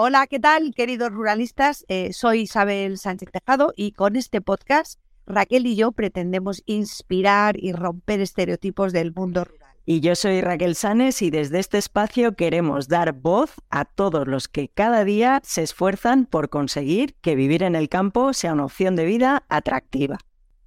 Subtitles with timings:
[0.00, 1.84] Hola, ¿qué tal, queridos ruralistas?
[1.88, 7.72] Eh, soy Isabel Sánchez Tejado y con este podcast Raquel y yo pretendemos inspirar y
[7.72, 9.74] romper estereotipos del mundo rural.
[9.86, 14.46] Y yo soy Raquel Sanes y desde este espacio queremos dar voz a todos los
[14.46, 18.94] que cada día se esfuerzan por conseguir que vivir en el campo sea una opción
[18.94, 20.18] de vida atractiva.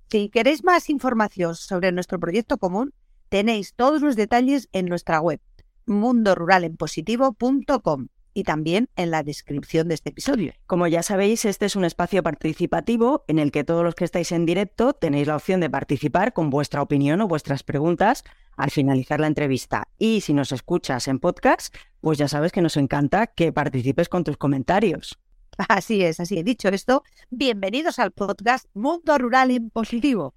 [0.10, 2.94] Si queréis más información sobre nuestro proyecto común,
[3.30, 5.40] tenéis todos los detalles en nuestra web
[5.86, 10.54] mundoruralenpositivo.com y también en la descripción de este episodio.
[10.68, 14.32] Como ya sabéis, este es un espacio participativo en el que todos los que estáis
[14.32, 18.24] en directo tenéis la opción de participar con vuestra opinión o vuestras preguntas
[18.58, 19.88] al finalizar la entrevista.
[19.98, 24.24] Y si nos escuchas en podcast, pues ya sabes que nos encanta que participes con
[24.24, 25.20] tus comentarios.
[25.68, 27.04] Así es, así he dicho esto.
[27.30, 30.34] Bienvenidos al podcast Mundo Rural en Positivo.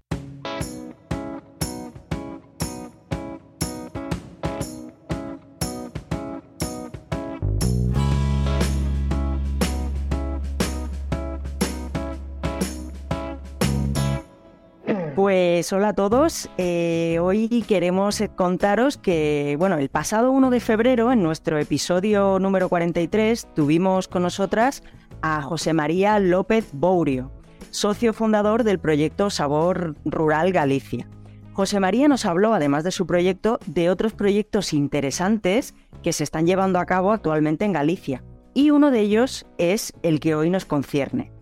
[15.25, 16.51] Pues hola a todos.
[16.59, 22.69] Eh, hoy queremos contaros que, bueno, el pasado 1 de febrero, en nuestro episodio número
[22.69, 24.83] 43, tuvimos con nosotras
[25.23, 27.31] a José María López Bourio,
[27.71, 31.09] socio fundador del proyecto Sabor Rural Galicia.
[31.53, 36.45] José María nos habló, además de su proyecto, de otros proyectos interesantes que se están
[36.45, 38.23] llevando a cabo actualmente en Galicia.
[38.53, 41.34] Y uno de ellos es el que hoy nos concierne.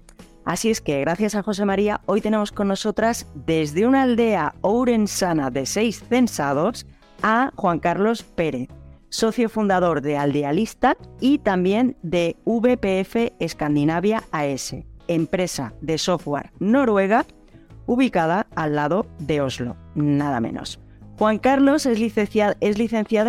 [0.46, 5.50] Así es que gracias a José María, hoy tenemos con nosotras desde una aldea ourensana
[5.50, 6.86] de seis censados
[7.22, 8.68] a Juan Carlos Pérez,
[9.08, 14.76] socio fundador de Aldealista y también de VPF Escandinavia AS,
[15.08, 17.26] empresa de software noruega
[17.86, 20.83] ubicada al lado de Oslo, nada menos.
[21.16, 22.56] Juan Carlos es licenciado,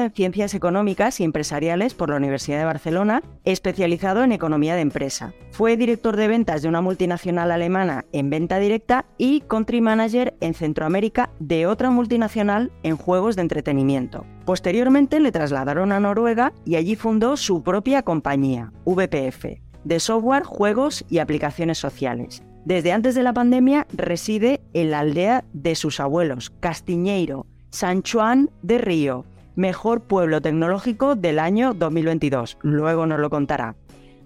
[0.02, 5.34] en Ciencias Económicas y Empresariales por la Universidad de Barcelona, especializado en Economía de Empresa.
[5.50, 10.54] Fue director de ventas de una multinacional alemana en venta directa y country manager en
[10.54, 14.24] Centroamérica de otra multinacional en juegos de entretenimiento.
[14.46, 21.04] Posteriormente le trasladaron a Noruega y allí fundó su propia compañía, VPF, de software, juegos
[21.10, 22.42] y aplicaciones sociales.
[22.64, 28.50] Desde antes de la pandemia reside en la aldea de sus abuelos, Castiñeiro, San Juan
[28.62, 29.24] de Río,
[29.56, 32.56] mejor pueblo tecnológico del año 2022.
[32.62, 33.74] Luego nos lo contará.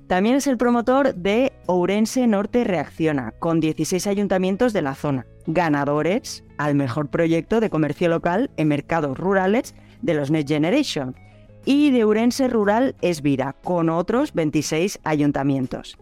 [0.06, 6.44] También es el promotor de Ourense Norte Reacciona, con 16 ayuntamientos de la zona, ganadores
[6.59, 11.16] al mejor proyecto de comercio local en mercados rurales de los Next Generation,
[11.65, 15.97] y de Ourense Rural es Vida, con otros 26 ayuntamientos.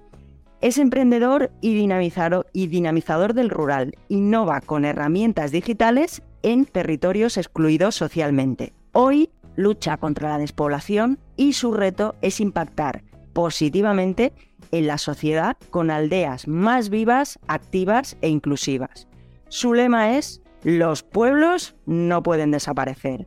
[0.60, 7.96] Es emprendedor y dinamizador, y dinamizador del rural, innova con herramientas digitales en territorios excluidos
[7.96, 8.72] socialmente.
[8.92, 13.02] Hoy lucha contra la despoblación y su reto es impactar
[13.32, 14.32] positivamente
[14.70, 19.08] en la sociedad con aldeas más vivas, activas e inclusivas.
[19.48, 23.26] Su lema es, los pueblos no pueden desaparecer.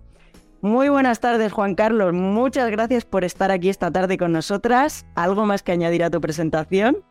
[0.62, 2.14] Muy buenas tardes, Juan Carlos.
[2.14, 5.06] Muchas gracias por estar aquí esta tarde con nosotras.
[5.16, 7.04] ¿Algo más que añadir a tu presentación?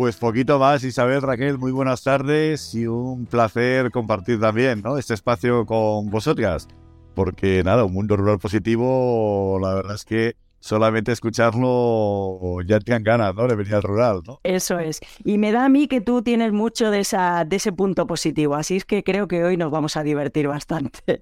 [0.00, 4.96] Pues poquito más, Isabel, Raquel, muy buenas tardes y un placer compartir también ¿no?
[4.96, 6.68] este espacio con vosotras.
[7.14, 13.34] Porque nada, un mundo rural positivo, la verdad es que solamente escucharlo ya tengan ganas,
[13.34, 13.46] ¿no?
[13.46, 14.40] De venir al rural, ¿no?
[14.42, 15.00] Eso es.
[15.22, 18.54] Y me da a mí que tú tienes mucho de, esa, de ese punto positivo,
[18.54, 21.20] así es que creo que hoy nos vamos a divertir bastante.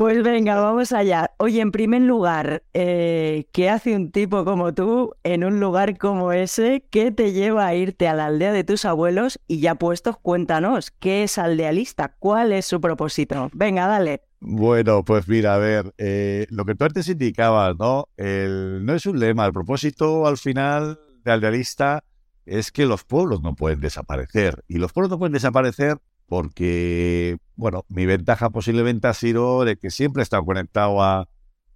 [0.00, 1.30] Pues venga, vamos allá.
[1.36, 6.32] Oye, en primer lugar, eh, ¿qué hace un tipo como tú en un lugar como
[6.32, 6.86] ese?
[6.88, 9.38] ¿Qué te lleva a irte a la aldea de tus abuelos?
[9.46, 12.16] Y ya puestos, cuéntanos, ¿qué es aldealista?
[12.18, 13.50] ¿Cuál es su propósito?
[13.52, 14.22] Venga, dale.
[14.40, 18.08] Bueno, pues mira, a ver, eh, lo que tú antes indicabas, ¿no?
[18.16, 22.04] El, no es un lema, el propósito al final de aldealista
[22.46, 24.64] es que los pueblos no pueden desaparecer.
[24.66, 25.98] Y los pueblos no pueden desaparecer
[26.30, 31.28] porque, bueno, mi ventaja posiblemente ha sido de que siempre he estado conectado a,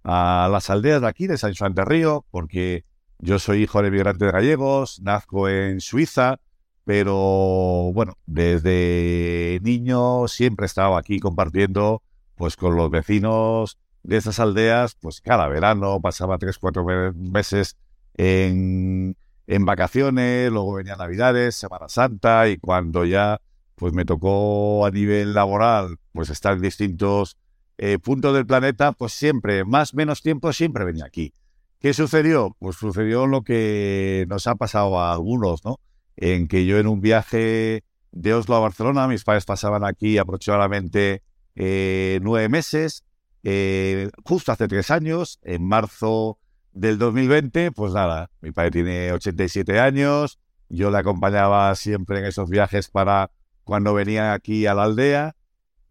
[0.03, 2.85] las aldeas de aquí, de San Juan de Río, porque
[3.19, 6.39] yo soy hijo de migrantes gallegos, nazco en Suiza,
[6.85, 12.01] pero bueno, desde niño siempre he estado aquí compartiendo
[12.35, 17.77] pues con los vecinos de esas aldeas, pues cada verano pasaba tres, cuatro meses
[18.15, 19.15] en,
[19.47, 23.39] en vacaciones, luego venía Navidades, Semana Santa y cuando ya
[23.75, 27.37] pues me tocó a nivel laboral, pues estar en distintos
[27.77, 31.33] eh, puntos del planeta, pues siempre, más menos tiempo, siempre venía aquí.
[31.79, 32.55] ¿Qué sucedió?
[32.59, 35.79] Pues sucedió lo que nos ha pasado a algunos, ¿no?
[36.15, 41.21] En que yo en un viaje de Oslo a Barcelona, mis padres pasaban aquí aproximadamente
[41.55, 43.03] eh, nueve meses,
[43.43, 46.39] eh, justo hace tres años, en marzo
[46.71, 50.39] del 2020, pues nada, mi padre tiene 87 años,
[50.69, 53.31] yo le acompañaba siempre en esos viajes para
[53.65, 55.35] cuando venía aquí a la aldea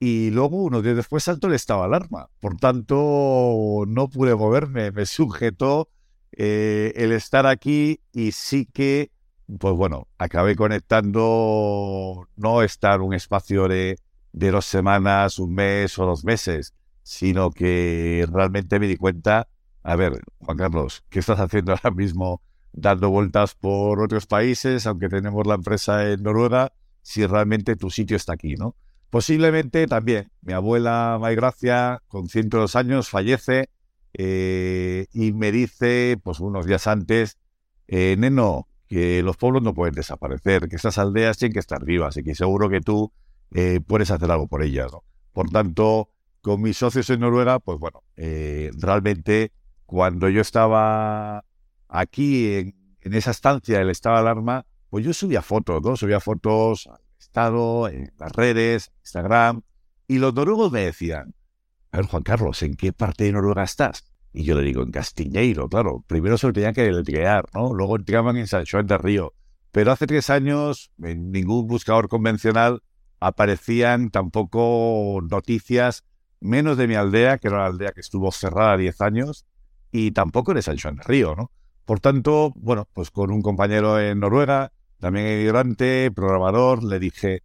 [0.00, 2.30] y luego unos días después saltó el estado de alarma.
[2.40, 5.90] Por tanto, no pude moverme, me sujetó
[6.32, 9.10] eh, el estar aquí y sí que,
[9.58, 13.98] pues bueno, acabé conectando no estar un espacio de,
[14.32, 19.48] de dos semanas, un mes o dos meses, sino que realmente me di cuenta,
[19.82, 22.40] a ver, Juan Carlos, ¿qué estás haciendo ahora mismo
[22.74, 26.72] dando vueltas por otros países, aunque tenemos la empresa en Noruega,
[27.04, 28.74] si realmente tu sitio está aquí, ¿no?
[29.10, 33.68] Posiblemente también mi abuela Gracia, con 102 años, fallece
[34.14, 37.36] eh, y me dice, pues unos días antes,
[37.86, 42.16] eh, Neno, que los pueblos no pueden desaparecer, que estas aldeas tienen que estar vivas
[42.16, 43.12] y que seguro que tú
[43.52, 44.90] eh, puedes hacer algo por ellas.
[45.32, 46.08] Por tanto,
[46.40, 49.52] con mis socios en Noruega, pues bueno, realmente
[49.84, 51.44] cuando yo estaba
[51.88, 55.96] aquí en, en, esa estancia del estado de alarma, pues yo subía fotos, ¿no?
[55.96, 56.88] Subía fotos
[57.18, 59.62] estado, en las redes, Instagram,
[60.06, 61.34] y los noruegos me decían,
[61.90, 64.04] a ver, Juan Carlos, ¿en qué parte de Noruega estás?
[64.32, 66.04] Y yo le digo, en Castiñeiro, claro.
[66.06, 67.74] Primero se lo tenían que deletrear, ¿no?
[67.74, 69.34] Luego entraban en San Juan de Río.
[69.72, 72.80] Pero hace tres años, en ningún buscador convencional
[73.18, 76.04] aparecían tampoco noticias,
[76.38, 79.44] menos de mi aldea, que era la aldea que estuvo cerrada diez años,
[79.90, 81.50] y tampoco de San Juan de Río, ¿no?
[81.84, 84.70] Por tanto, bueno, pues con un compañero en Noruega,
[85.04, 87.42] también emigrante, programador, le dije,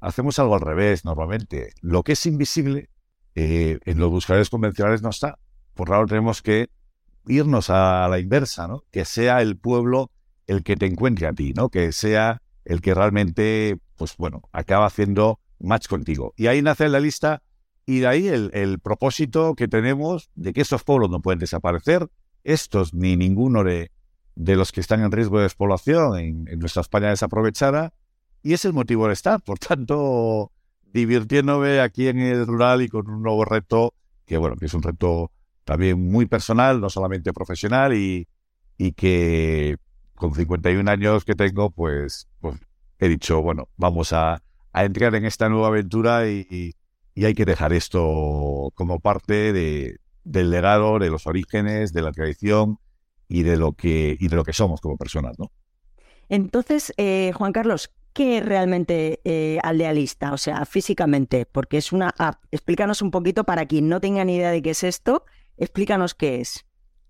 [0.00, 1.70] hacemos algo al revés normalmente.
[1.80, 2.90] Lo que es invisible
[3.36, 5.38] eh, en los buscadores convencionales no está.
[5.74, 6.70] Por lado tenemos que
[7.28, 8.82] irnos a la inversa, ¿no?
[8.90, 10.10] Que sea el pueblo
[10.48, 11.68] el que te encuentre a ti, ¿no?
[11.68, 16.34] Que sea el que realmente, pues bueno, acaba haciendo match contigo.
[16.36, 17.42] Y ahí nace la lista
[17.86, 22.08] y de ahí el, propósito que tenemos de que estos pueblos no pueden desaparecer,
[22.42, 23.92] estos ni ninguno de,
[24.38, 27.92] de los que están en riesgo de despoblación en, nuestra España desaprovechada
[28.40, 29.42] y es el motivo de estar.
[29.42, 30.52] Por tanto,
[30.92, 33.94] divirtiéndome aquí en el rural y con un nuevo reto,
[34.26, 35.32] que bueno, que es un reto
[35.64, 38.28] también muy personal, no solamente profesional y,
[38.76, 39.76] y que
[40.14, 42.60] con 51 años que tengo, pues, pues
[43.00, 44.40] he dicho, bueno, vamos a,
[44.72, 49.96] a entrar en esta nueva aventura y, y, hay que dejar esto como parte de,
[50.22, 52.78] del legado, de los orígenes, de la tradición
[53.28, 55.52] y de lo que, y de lo que somos como personas, ¿no?
[56.28, 60.32] Entonces, eh, Juan Carlos, ¿qué es realmente eh, Aldealista?
[60.32, 62.42] O sea, físicamente, porque es una app.
[62.50, 65.24] Explícanos un poquito para quien no tenga ni idea de qué es esto,
[65.56, 66.66] explícanos qué es.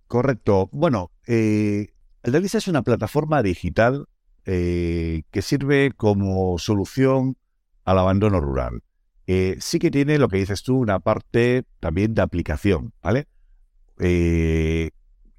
[0.07, 0.69] Correcto.
[0.73, 1.89] Bueno, eh,
[2.23, 4.07] Aldealista es una plataforma digital
[4.45, 7.37] eh, que sirve como solución
[7.85, 8.83] al abandono rural.
[9.27, 13.27] sí que tiene lo que dices tú, una parte también de aplicación, ¿vale?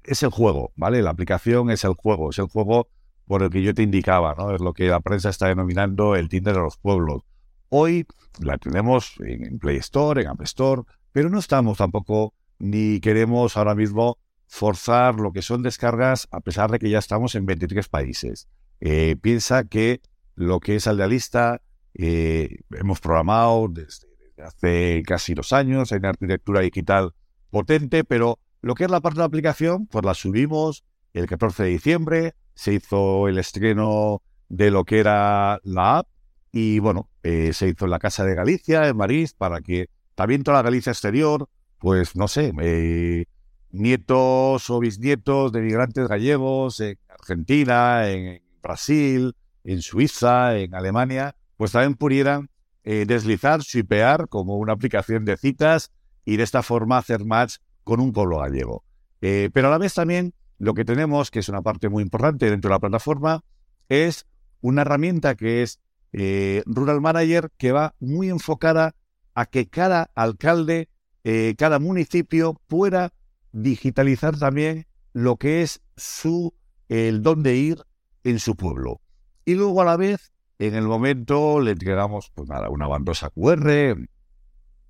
[0.04, 1.02] Es el juego, ¿vale?
[1.02, 2.88] La aplicación es el juego, es el juego
[3.26, 4.54] por el que yo te indicaba, ¿no?
[4.54, 7.22] Es lo que la prensa está denominando el Tinder de los pueblos.
[7.68, 8.06] Hoy
[8.40, 10.82] la tenemos en Play Store, en App Store,
[11.12, 16.70] pero no estamos tampoco ni queremos ahora mismo forzar lo que son descargas a pesar
[16.70, 18.48] de que ya estamos en 23 países.
[18.80, 20.00] Eh, piensa que
[20.34, 21.62] lo que es Aldealista
[21.94, 24.08] eh, hemos programado desde,
[24.44, 27.12] hace casi dos años en arquitectura digital
[27.50, 31.64] potente, pero lo que es la parte de la aplicación, pues la subimos el 14
[31.64, 36.08] de diciembre, se hizo el estreno de lo que era la app
[36.52, 40.42] y bueno, eh, se hizo en la Casa de Galicia, en Marís, para que también
[40.42, 43.26] toda la Galicia exterior, pues no sé, eh,
[43.70, 49.34] nietos o bisnietos de migrantes gallegos en Argentina, en Brasil,
[49.64, 52.50] en Suiza, en Alemania, pues también pudieran
[52.84, 55.92] eh, deslizar, swipear como una aplicación de citas
[56.24, 57.56] y de esta forma hacer match
[57.90, 58.84] con un pueblo gallego.
[59.20, 62.48] Eh, pero a la vez también lo que tenemos, que es una parte muy importante
[62.48, 63.42] dentro de la plataforma,
[63.88, 64.28] es
[64.60, 65.80] una herramienta que es
[66.12, 68.94] eh, Rural Manager, que va muy enfocada
[69.34, 70.88] a que cada alcalde,
[71.24, 73.12] eh, cada municipio pueda
[73.50, 76.54] digitalizar también lo que es su
[76.88, 77.82] el dónde ir
[78.22, 79.00] en su pueblo.
[79.44, 80.30] Y luego a la vez,
[80.60, 83.96] en el momento, le entregamos pues una bandosa QR,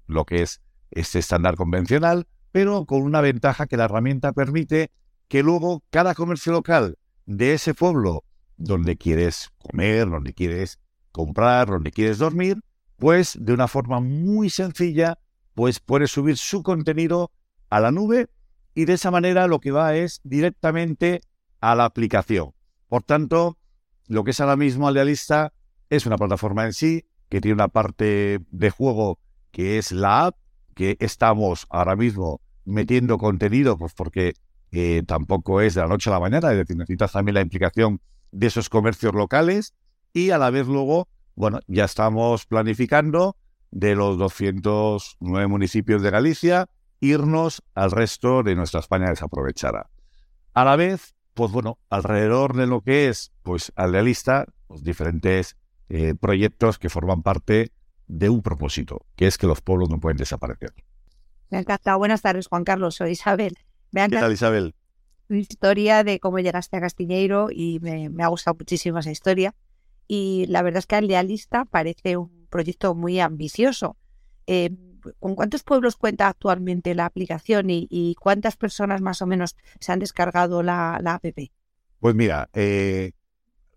[0.07, 4.91] lo que es este estándar convencional, pero con una ventaja que la herramienta permite
[5.29, 8.25] que luego cada comercio local de ese pueblo
[8.57, 10.79] donde quieres comer, donde quieres
[11.13, 12.61] comprar, donde quieres dormir,
[12.97, 15.19] pues de una forma muy sencilla,
[15.55, 17.31] pues puedes subir su contenido
[17.71, 18.29] a la nube
[18.75, 21.21] y de esa manera lo que va es directamente
[21.61, 22.53] a la aplicación.
[22.89, 23.59] Por tanto,
[24.07, 25.53] lo que es ahora mismo Aldealista
[25.89, 29.21] es una plataforma en sí que tiene una parte de juego
[29.53, 30.37] que es la app,
[30.75, 34.35] que estamos ahora mismo metiendo contenido, pues porque
[34.73, 38.01] eh, tampoco es de la noche a la mañana, es decir, necesitas también la implicación
[38.33, 39.75] de esos comercios locales
[40.13, 43.37] y a la vez luego, bueno, ya estamos planificando
[43.71, 46.69] de los 209 municipios de Galicia
[47.01, 49.91] irnos al resto de nuestra España desaprovechada.
[50.53, 55.57] A la vez, pues bueno, alrededor de lo que es pues al realista, pues diferentes
[55.89, 57.73] eh, proyectos que forman parte
[58.11, 60.75] de un propósito, que es que los pueblos no pueden desaparecer.
[61.49, 61.99] Me ha encantado.
[61.99, 62.97] Buenas tardes, Juan Carlos.
[62.97, 63.57] Soy Isabel.
[63.93, 64.75] Me ¿Qué tal, Isabel?
[65.29, 69.55] Tu historia de cómo llegaste a Castiñeiro y me, ha gustado muchísimo esa historia.
[70.09, 73.97] Y la verdad es que Aldealista parece un proyecto muy ambicioso.
[74.47, 74.71] Eh,
[75.21, 80.01] ¿Con cuántos pueblos cuenta actualmente la aplicación y, cuántas personas más o menos se han
[80.01, 81.25] descargado la, app?
[82.01, 83.13] Pues mira, eh,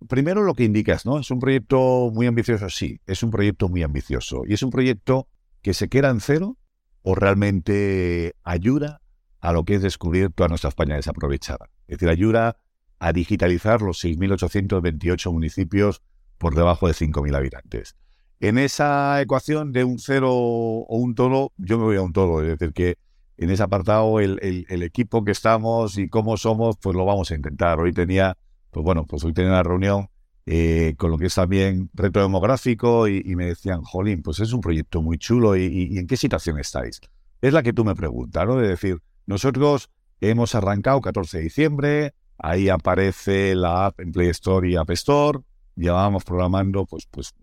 [0.07, 1.19] primero lo que indicas, ¿no?
[1.19, 4.43] Es un proyecto muy ambicioso, sí, es un proyecto muy ambicioso.
[4.47, 5.27] Y es un proyecto
[5.61, 6.57] que se queda en cero
[7.01, 9.01] o realmente ayuda
[9.39, 11.69] a lo que es descubrir toda nuestra España desaprovechada.
[11.87, 12.57] Es decir, ayuda
[12.99, 16.01] a digitalizar los 6.828 municipios
[16.37, 17.95] por debajo de 5.000 habitantes.
[18.39, 22.41] En esa ecuación de un cero o un todo, yo me voy a un todo.
[22.41, 22.97] Es decir, que
[23.37, 27.79] en ese apartado el, equipo que estamos y cómo somos, pues lo vamos a intentar.
[27.79, 28.37] Hoy tenía,
[28.73, 30.09] pues bueno, pues hoy tenía una reunión
[30.45, 34.59] eh, con lo que es también reto demográfico y, me decían, jolín, pues es un
[34.59, 36.99] proyecto muy chulo y, en qué situación estáis.
[37.41, 38.57] Es la que tú me preguntas, ¿no?
[38.57, 39.89] De decir, nosotros
[40.19, 45.39] hemos arrancado 14 de diciembre, ahí aparece la app en Play Store y App Store,
[45.75, 47.33] llevábamos programando pues, pues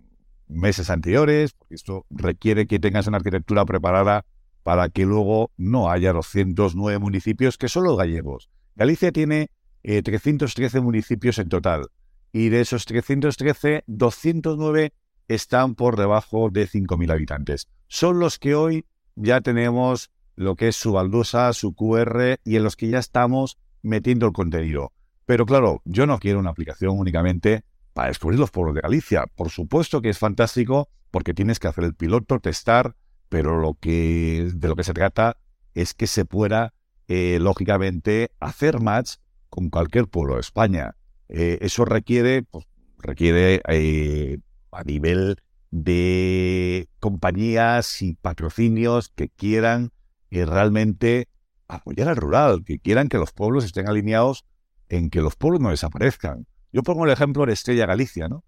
[0.49, 4.27] meses anteriores, porque esto requiere que tengas una arquitectura preparada
[4.63, 8.51] para que luego no haya 209 municipios que son los gallegos.
[8.77, 9.51] Galicia tiene
[9.83, 11.89] 313 eh, municipios en total
[12.33, 14.93] y de esos 313, 209
[15.29, 17.69] están por debajo de 5.000 habitantes.
[17.89, 22.63] Son los que hoy ya tenemos lo que es su baldosa, su QR y en
[22.63, 24.93] los que ya estamos metiendo el contenido.
[25.27, 29.27] Pero claro, yo no quiero una aplicación únicamente para descubrir los pueblos de Galicia.
[29.37, 32.97] Por supuesto que es fantástico porque tienes que hacer el piloto, testar,
[33.29, 35.37] pero lo que de lo que se trata
[35.75, 36.75] es que se pueda,
[37.09, 39.17] eh, lógicamente, hacer match
[39.50, 40.95] con cualquier pueblo de España.
[41.28, 42.66] Eh, eso requiere, pues,
[42.99, 44.38] requiere eh,
[44.73, 45.37] a nivel
[45.71, 49.90] de compañías y patrocinios que quieran
[50.30, 51.28] eh, realmente
[51.69, 54.45] apoyar al rural, que quieran que los pueblos estén alineados
[54.88, 56.47] en que los pueblos no desaparezcan.
[56.73, 58.45] Yo pongo el ejemplo de Estrella Galicia, ¿no?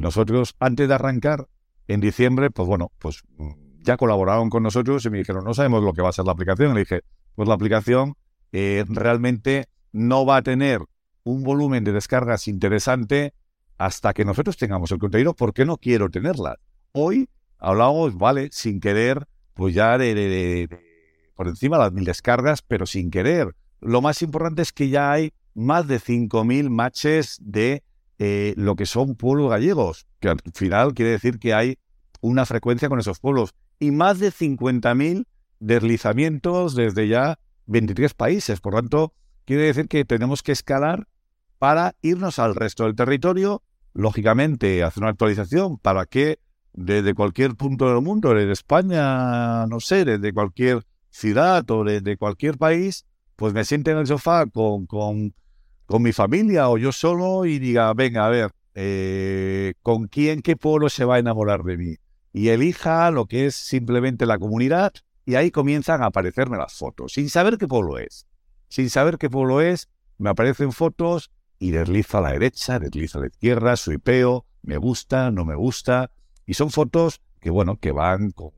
[0.00, 1.48] nosotros, antes de arrancar,
[1.86, 3.22] en diciembre, pues bueno, pues
[3.82, 6.32] ya colaboraron con nosotros y me dijeron, no sabemos lo que va a ser la
[6.32, 6.72] aplicación.
[6.72, 7.02] le dije,
[7.34, 8.14] pues la aplicación
[8.52, 10.82] realmente no va a tener
[11.24, 13.32] un volumen de descargas interesante
[13.78, 16.58] hasta que nosotros tengamos el contenido, ¿por qué no quiero tenerla?
[16.92, 20.68] Hoy hablamos, vale, sin querer, pues ya de,
[21.34, 23.54] por encima de las mil descargas, pero sin querer.
[23.80, 27.82] Lo más importante es que ya hay más de 5.000 matches de
[28.18, 31.78] eh, lo que son pueblos gallegos, que al final quiere decir que hay
[32.20, 35.26] una frecuencia con esos pueblos, y más de 50.000
[35.58, 38.60] deslizamientos desde ya 23 países.
[38.60, 39.14] Por tanto,
[39.46, 41.08] quiere decir que tenemos que escalar
[41.58, 43.62] para irnos al resto del territorio,
[43.94, 46.38] lógicamente hacer una actualización para que
[46.74, 52.58] desde cualquier punto del mundo, desde España, no sé, desde cualquier ciudad o desde cualquier
[52.58, 55.32] país, pues me siente en el sofá con, con,
[55.86, 60.56] con mi familia o yo solo y diga, venga, a ver, eh, ¿con quién, qué
[60.56, 61.94] pueblo se va a enamorar de mí?
[62.32, 64.92] Y elija lo que es simplemente la comunidad
[65.24, 68.25] y ahí comienzan a aparecerme las fotos, sin saber qué pueblo es.
[68.68, 73.22] Sin saber qué pueblo es, me aparecen fotos y desliza a la derecha, desliza a
[73.22, 76.10] la izquierda, suipeo, me gusta, no me gusta.
[76.44, 78.50] Y son fotos que, bueno, que van con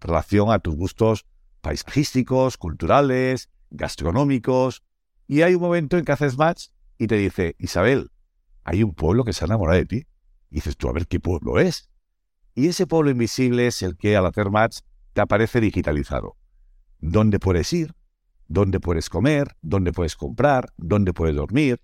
[0.00, 1.26] relación a tus gustos
[1.60, 4.82] paisajísticos, culturales, gastronómicos.
[5.26, 8.10] Y hay un momento en que haces match y te dice, Isabel,
[8.64, 10.06] hay un pueblo que se ha enamorado de ti.
[10.50, 11.90] Y dices tú, a ver qué pueblo es.
[12.54, 14.78] Y ese pueblo invisible es el que al hacer match
[15.12, 16.36] te aparece digitalizado.
[17.00, 17.95] ¿Dónde puedes ir?
[18.48, 19.56] ¿Dónde puedes comer?
[19.62, 20.72] ¿Dónde puedes comprar?
[20.76, 21.80] ¿Dónde puedes dormir?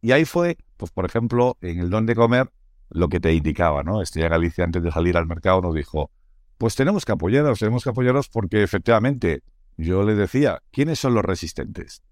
[0.00, 2.50] Y ahí fue, pues por ejemplo, en el don de comer,
[2.90, 4.02] lo que te indicaba, ¿no?
[4.02, 6.10] Estrella Galicia antes de salir al mercado nos dijo,
[6.58, 9.42] pues tenemos que apoyaros, tenemos que apoyaros porque efectivamente
[9.76, 12.02] yo le decía, ¿quiénes son los resistentes?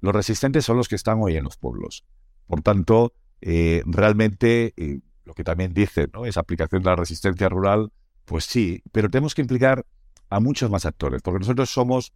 [0.00, 2.04] Los resistentes son los que están hoy en los pueblos.
[2.46, 6.26] Por tanto, eh, realmente eh, lo que también dice, ¿no?
[6.26, 7.92] Esa aplicación de la resistencia rural,
[8.24, 9.86] pues sí, pero tenemos que implicar
[10.28, 12.12] a muchos más actores, porque nosotros somos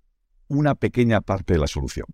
[0.49, 2.07] una pequeña parte de la solución.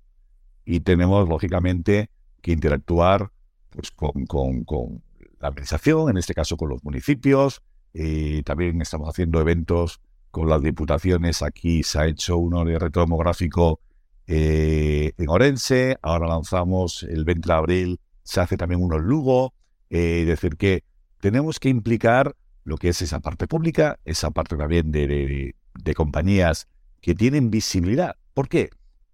[0.64, 2.11] Y tenemos, lógicamente,
[2.41, 3.31] que interactuar
[3.71, 5.03] pues, con, con,
[5.41, 7.62] la administración, en este caso con los municipios.
[7.93, 10.00] Eh, también estamos haciendo eventos
[10.31, 11.43] con las diputaciones.
[11.43, 13.81] Aquí se ha hecho uno de reto demográfico
[14.26, 19.53] eh, en Orense, ahora lanzamos el 20 de abril, se hace también uno en Lugo,
[19.91, 20.83] eh, es decir, que
[21.21, 26.69] tenemos que implicar lo que es esa parte pública, esa parte también de, de compañías
[27.00, 28.17] que tienen visibilidad.
[28.35, 28.71] ¿Por qué?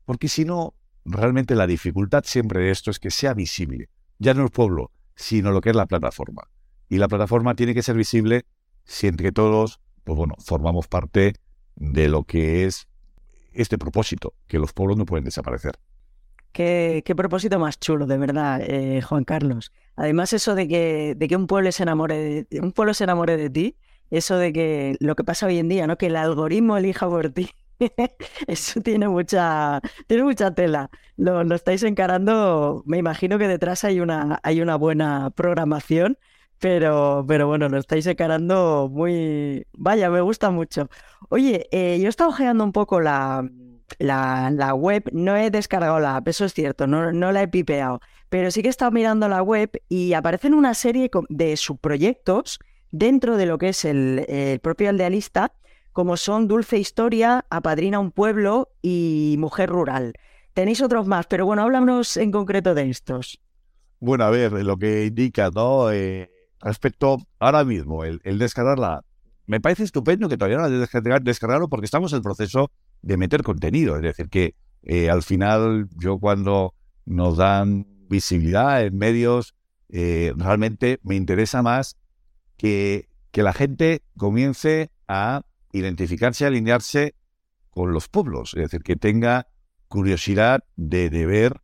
[0.06, 0.74] Porque si no,
[1.04, 5.52] realmente la dificultad siempre de esto es que sea visible, ya no el pueblo, sino
[5.52, 6.50] lo que es la plataforma.
[6.88, 8.46] Y la plataforma tiene que ser visible
[8.84, 11.34] si entre todos, pues bueno, formamos parte
[11.76, 12.88] de lo que es
[13.52, 15.78] este propósito, que los pueblos no pueden desaparecer.
[16.52, 19.72] Qué, propósito más chulo, de verdad, eh, Juan Carlos.
[19.94, 23.36] Además, eso de que, de que un pueblo se enamore de, un pueblo se enamore
[23.36, 23.76] de ti,
[24.10, 25.96] eso de que lo que pasa hoy en día, ¿no?
[25.96, 27.50] Que el algoritmo elija por ti.
[28.46, 30.90] Eso tiene mucha, tiene mucha tela.
[31.16, 36.18] Lo, lo, estáis encarando, me imagino que detrás hay una, hay una buena programación,
[36.58, 39.66] pero, pero bueno, lo estáis encarando muy...
[39.72, 40.88] Vaya, me gusta mucho.
[41.30, 43.48] Oye, eh, yo he estado ojeando un poco la,
[43.98, 48.00] la, web, no he descargado la app, eso es cierto, no, no la he pipeado,
[48.28, 52.60] pero sí que he estado mirando la web y aparecen una serie de subproyectos
[52.90, 55.52] dentro de lo que es el, el propio aldealista
[55.92, 60.14] como son Dulce Historia, Apadrina un Pueblo y Mujer Rural.
[60.54, 63.40] Tenéis otros más, pero bueno, háblanos en concreto de estos.
[64.00, 65.90] Bueno, a ver, lo que indica, ¿no?
[65.92, 66.30] Eh,
[66.60, 69.04] respecto ahora mismo, el, descargarla,
[69.46, 72.70] me parece estupendo que todavía no la descargarlo porque estamos en el proceso
[73.02, 73.96] de meter contenido.
[73.96, 79.54] Es decir, que eh, al final yo cuando nos dan visibilidad en medios,
[79.88, 81.96] eh, realmente me interesa más
[82.56, 85.42] que, que la gente comience a
[85.72, 87.14] identificarse, alinearse
[87.70, 89.46] con los pueblos, es decir, que tenga
[89.88, 91.60] curiosidad de, ver,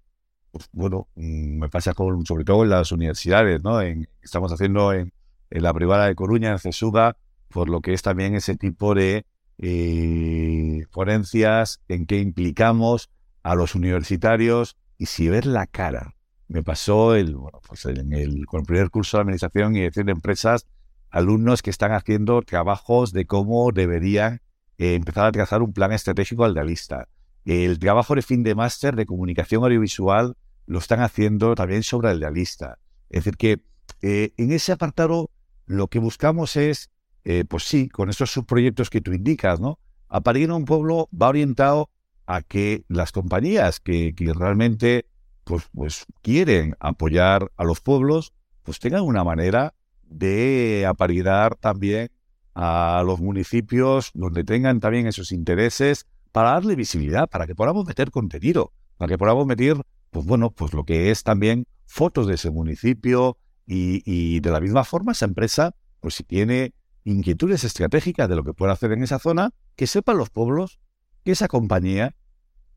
[0.51, 3.81] pues, bueno, mm, me pasa con, sobre todo en las universidades, ¿no?
[3.81, 5.13] En, estamos haciendo en,
[5.51, 7.17] la privada de Coruña, en CESUGA,
[7.49, 9.27] por lo que es también ese tipo de
[9.59, 13.11] eh, ponencias en que implicamos
[13.45, 16.15] a los universitarios y si ver la cara.
[16.49, 20.07] Me pasó el, bueno, pues en el, con el primer curso de Administración y Dirección
[20.07, 20.67] de Empresas,
[21.11, 24.41] alumnos que están haciendo trabajos de cómo deberían
[24.79, 27.09] eh, empezar a trazar un plan estratégico al realista.
[27.45, 32.21] El trabajo de fin de máster de comunicación audiovisual lo están haciendo también sobre el
[32.21, 32.79] realista.
[33.09, 33.63] Es decir, que
[34.03, 35.31] eh, en ese apartado
[35.65, 36.91] lo que buscamos es,
[37.25, 39.79] eh, pues sí, con estos subproyectos que tú indicas, ¿no?
[40.11, 41.91] en un pueblo va orientado
[42.27, 45.07] a que las compañías que, que realmente
[45.45, 49.75] pues, pues quieren apoyar a los pueblos, pues tengan una manera
[50.09, 52.11] de aparidar también
[52.55, 58.11] a los municipios donde tengan también esos intereses para darle visibilidad, para que podamos meter
[58.11, 59.77] contenido, para que podamos meter,
[60.11, 64.85] pues bueno, pues lo que es también fotos de ese municipio y, de la misma
[64.85, 66.73] forma esa empresa, pues si tiene
[67.05, 70.79] inquietudes estratégicas de lo que puede hacer en esa zona, que sepan los pueblos
[71.25, 72.15] que esa compañía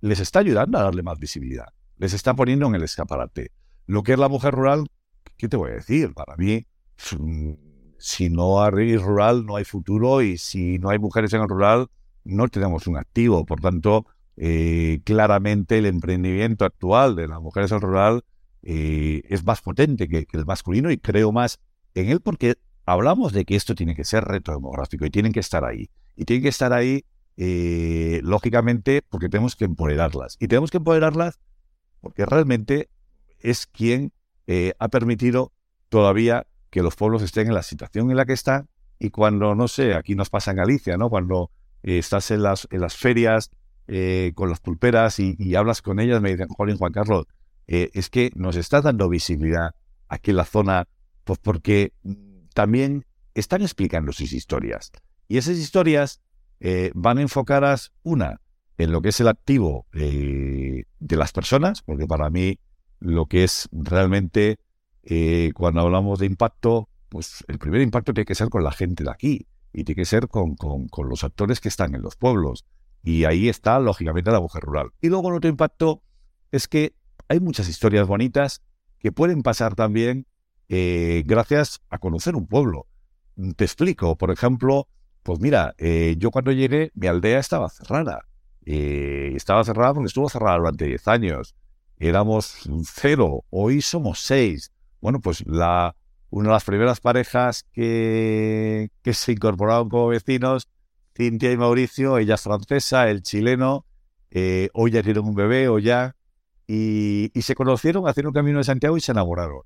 [0.01, 3.51] les está ayudando a darle más visibilidad, les está poniendo en el escaparate.
[3.85, 4.87] Lo que es la mujer rural,
[5.37, 6.13] ¿qué te voy a decir?
[6.13, 6.65] Para mí,
[7.97, 11.87] si no hay rural, no hay futuro y si no hay mujeres en el rural,
[12.23, 13.45] no tenemos un activo.
[13.45, 14.05] Por tanto,
[14.37, 18.23] eh, claramente el emprendimiento actual de las mujeres en el rural
[18.63, 21.59] eh, es más potente que, el masculino y creo más
[21.93, 25.39] en él porque hablamos de que esto tiene que ser reto demográfico y tienen que
[25.39, 25.89] estar ahí.
[26.15, 27.05] Y tienen que estar ahí,
[27.37, 30.37] eh, lógicamente, porque tenemos que empoderarlas.
[30.39, 31.39] Y tenemos que empoderarlas
[32.01, 32.89] porque realmente
[33.39, 34.13] es quien
[34.79, 35.53] ha permitido
[35.89, 39.67] todavía que los pueblos estén en la situación en la que están y cuando, no
[39.67, 41.09] sé, aquí nos pasa en Galicia, ¿no?
[41.09, 41.51] Cuando
[41.83, 43.49] eh, estás en las, en las ferias
[43.87, 47.25] eh, con las pulperas y, hablas con ellas, me dicen, Juan Juan Carlos,
[47.67, 49.73] eh, es que nos está dando visibilidad
[50.09, 50.87] aquí en la zona,
[51.23, 51.93] pues porque
[52.53, 54.91] también están explicando sus historias.
[55.27, 56.21] Y esas historias
[56.93, 58.41] van enfocadas, una,
[58.77, 62.59] en lo que es el activo de las personas, porque para mí
[62.99, 64.57] lo que es realmente
[65.03, 69.03] eh, cuando hablamos de impacto, pues el primer impacto tiene que ser con la gente
[69.03, 70.55] de aquí y tiene que ser con,
[71.09, 72.65] los actores que están en los pueblos.
[73.03, 74.89] Y ahí está, lógicamente, la mujer rural.
[75.01, 76.01] Y luego el otro impacto
[76.51, 76.93] es que
[77.27, 78.61] hay muchas historias bonitas
[78.99, 80.27] que pueden pasar también
[80.67, 82.87] eh, gracias a conocer un pueblo.
[83.55, 84.87] Te explico, por ejemplo,
[85.23, 88.25] pues mira, eh, yo cuando llegué, mi aldea estaba cerrada.
[88.65, 91.55] estaba cerrada porque estuvo cerrada durante 10 años.
[91.97, 94.71] Éramos cero, hoy somos seis.
[95.01, 95.95] Bueno, pues la,
[96.29, 100.69] una de las primeras parejas que, se incorporaron como vecinos,
[101.15, 103.85] Cintia y Mauricio, ella es francesa, el chileno,
[104.31, 106.15] eh, hoy ya tienen un bebé o ya,
[106.67, 109.61] y, se conocieron haciendo un camino de Santiago y se enamoraron.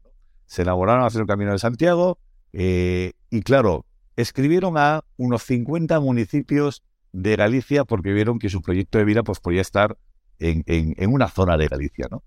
[0.46, 2.18] Se enamoraron haciendo un camino de Santiago,
[2.54, 9.00] eh, y claro, escribieron a unos 50 municipios de Galicia porque vieron que su proyecto
[9.00, 9.98] de vida pues, podía estar
[10.40, 12.24] en, en, una zona de Galicia, ¿no?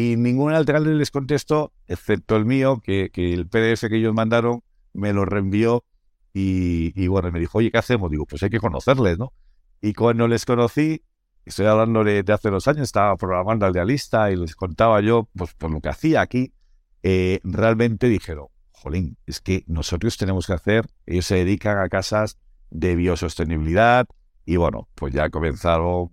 [0.00, 4.62] Y ningún alcalde les contestó, excepto el mío, que, que el PDF que ellos mandaron
[4.94, 5.84] me lo reenvió
[6.32, 8.10] y, y, bueno, me dijo, oye, ¿qué hacemos?
[8.10, 9.34] Digo, pues hay que conocerles, ¿no?
[9.82, 11.02] Y cuando les conocí,
[11.44, 15.52] estoy hablando de, hace dos años, estaba programando al dialista y les contaba yo, pues
[15.52, 16.54] por lo que hacía aquí,
[17.02, 22.38] eh, realmente dijeron, jolín, es que nosotros tenemos que hacer, ellos se dedican a casas
[22.70, 24.06] de biosostenibilidad
[24.46, 26.10] y bueno, pues ya comenzaron,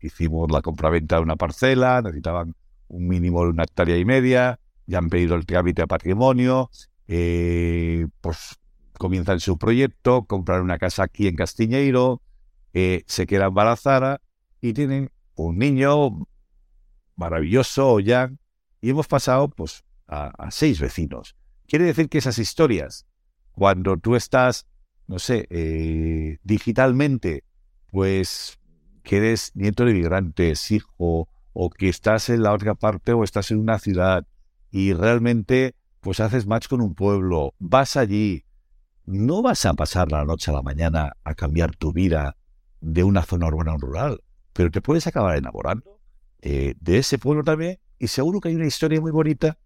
[0.00, 2.54] hicimos la compraventa de una parcela, necesitaban
[2.88, 6.70] un mínimo de una hectárea y media, ya han pedido el trámite a patrimonio,
[7.08, 8.58] eh, pues
[8.98, 12.22] comienzan su proyecto, comprar una casa aquí en Castiñeiro,
[12.72, 14.20] eh, se queda embarazada
[14.60, 16.26] y tienen un niño
[17.16, 18.30] maravilloso, ya,
[18.80, 21.36] y hemos pasado pues a, seis vecinos.
[21.66, 23.06] Quiere decir que esas historias,
[23.52, 24.66] cuando tú estás,
[25.06, 27.44] no sé, eh, digitalmente,
[27.90, 28.58] pues
[29.02, 33.50] que eres nieto de migrantes, hijo, o que estás en la otra parte o estás
[33.50, 34.26] en una ciudad
[34.70, 38.44] y realmente pues haces match con un pueblo, vas allí,
[39.06, 42.36] no vas a pasar la noche a la mañana a cambiar tu vida
[42.82, 45.98] de una zona urbana a un rural, pero te puedes acabar enamorando
[46.42, 49.56] eh, de ese pueblo también y seguro que hay una historia muy bonita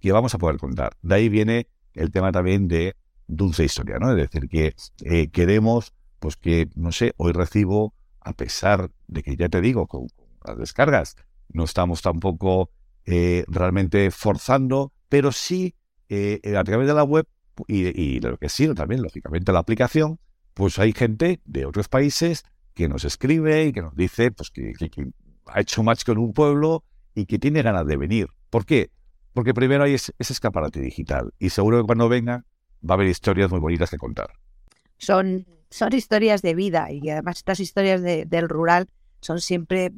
[0.00, 0.96] que vamos a poder contar.
[1.00, 2.96] De ahí viene el tema también de
[3.28, 4.10] dulce historia, ¿no?
[4.10, 9.36] Es decir, que eh, queremos, pues que, no sé, hoy recibo, a pesar de que
[9.36, 10.08] ya te digo, con,
[10.46, 11.16] las descargas,
[11.48, 12.70] no estamos tampoco
[13.04, 15.74] eh, realmente forzando, pero sí
[16.08, 17.26] a través de la web
[17.66, 20.20] y, y lo que sí, también, lógicamente, la aplicación,
[20.54, 22.44] pues hay gente de otros países
[22.76, 24.72] que nos escribe y que nos dice pues, que,
[25.46, 28.28] ha hecho match con un pueblo y que tiene ganas de venir.
[28.50, 28.90] ¿Por qué?
[29.32, 32.44] Porque primero hay ese, escaparate digital y seguro que cuando venga
[32.88, 34.30] va a haber historias muy bonitas que contar.
[34.98, 38.88] Son, son historias de vida y además estas historias del rural
[39.20, 39.92] son siempre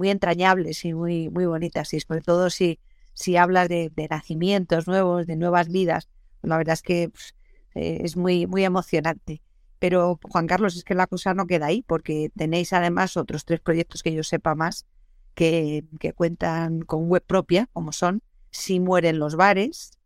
[0.00, 2.80] muy entrañables y muy, muy bonitas y sobre todo si,
[3.12, 6.08] si hablas de, nacimientos nuevos, de nuevas vidas,
[6.40, 7.34] la verdad es que pues,
[7.74, 9.42] eh, es muy, muy emocionante.
[9.78, 13.60] Pero, Juan Carlos, es que la cosa no queda ahí, porque tenéis además otros tres
[13.60, 14.86] proyectos que yo sepa más
[15.34, 15.84] que,
[16.14, 19.98] cuentan con web propia, como son Si mueren los bares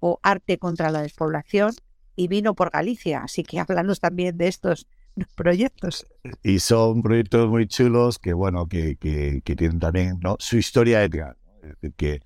[0.00, 1.74] o Arte contra la despoblación
[2.16, 3.20] y Vino por Galicia.
[3.22, 4.86] Así que háblanos también de estos
[5.34, 6.06] proyectos.
[6.42, 10.36] Y son proyectos muy chulos que, bueno, que, que, tienen también ¿no?
[10.38, 11.36] su historia ética.
[11.62, 12.20] Es decir, que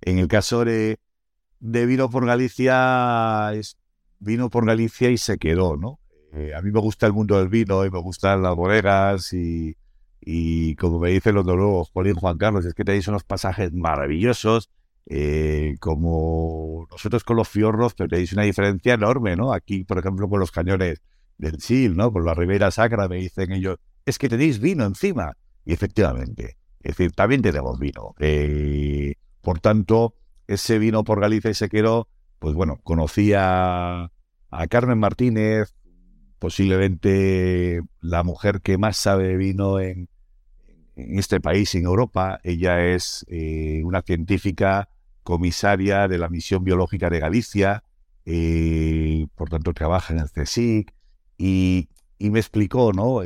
[0.00, 0.98] en el caso de,
[1.60, 3.76] Vino por Galicia, es,
[4.18, 6.00] vino por Galicia y se quedó, ¿no?
[6.32, 9.76] Eh, a mí me gusta el mundo del vino y me gustan las bodegas y,
[10.20, 14.70] y como me dicen los nuevos, Polín Juan Carlos, es que tenéis unos pasajes maravillosos,
[15.06, 19.52] eh, como nosotros con los fiorros, pero tenéis una diferencia enorme, ¿no?
[19.52, 21.02] Aquí, por ejemplo, con los cañones
[21.40, 22.12] del Sil, ¿no?
[22.12, 25.36] Con la Ribera Sacra, me dicen ellos, es que tenéis vino encima.
[25.64, 28.14] Y efectivamente, es decir, también tenemos vino.
[28.18, 30.14] Eh, por tanto,
[30.46, 34.04] ese vino por Galicia y Sequero, pues bueno, conocía
[34.50, 35.74] a Carmen Martínez,
[36.38, 40.08] posiblemente la mujer que más sabe de vino en,
[40.96, 42.40] este país, en Europa.
[42.42, 44.88] Ella es eh, una científica
[45.22, 47.84] comisaria de la Misión Biológica de Galicia,
[48.26, 50.92] eh, por tanto trabaja en el CSIC,
[51.42, 53.22] y, me explicó, ¿no?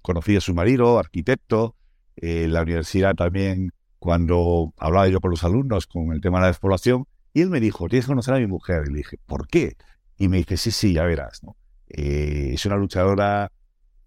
[0.00, 1.76] conocí a su marido, arquitecto,
[2.16, 6.46] eh, la universidad también, cuando hablaba yo con los alumnos con el tema de la
[6.46, 8.84] despoblación, y él me dijo, tienes que conocer a mi mujer.
[8.86, 9.76] Y le dije, ¿por qué?
[10.16, 11.42] Y me dice, sí, sí, ya verás.
[11.88, 13.52] Eh, es una luchadora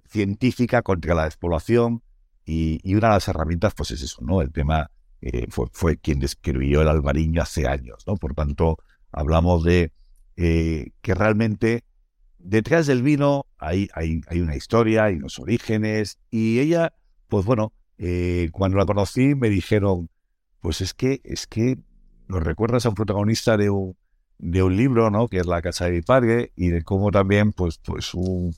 [0.09, 2.01] científica contra la despoblación
[2.45, 4.41] y, una de las herramientas, pues es eso, ¿no?
[4.41, 4.89] El tema
[5.21, 8.15] eh, fue, quien describió el albariño hace años, ¿no?
[8.17, 8.79] Por tanto,
[9.11, 9.91] hablamos de
[10.37, 11.83] eh, que realmente
[12.43, 16.93] detrás del vino hay, hay, hay, una historia, hay unos orígenes y ella,
[17.27, 17.73] pues bueno,
[18.51, 20.09] cuando la conocí me dijeron,
[20.59, 21.77] pues es que, es que
[22.27, 23.95] nos recuerdas a un protagonista de un,
[24.37, 25.27] de un libro, ¿no?
[25.27, 28.53] Que es La casa de mi padre y de cómo también, pues, pues un,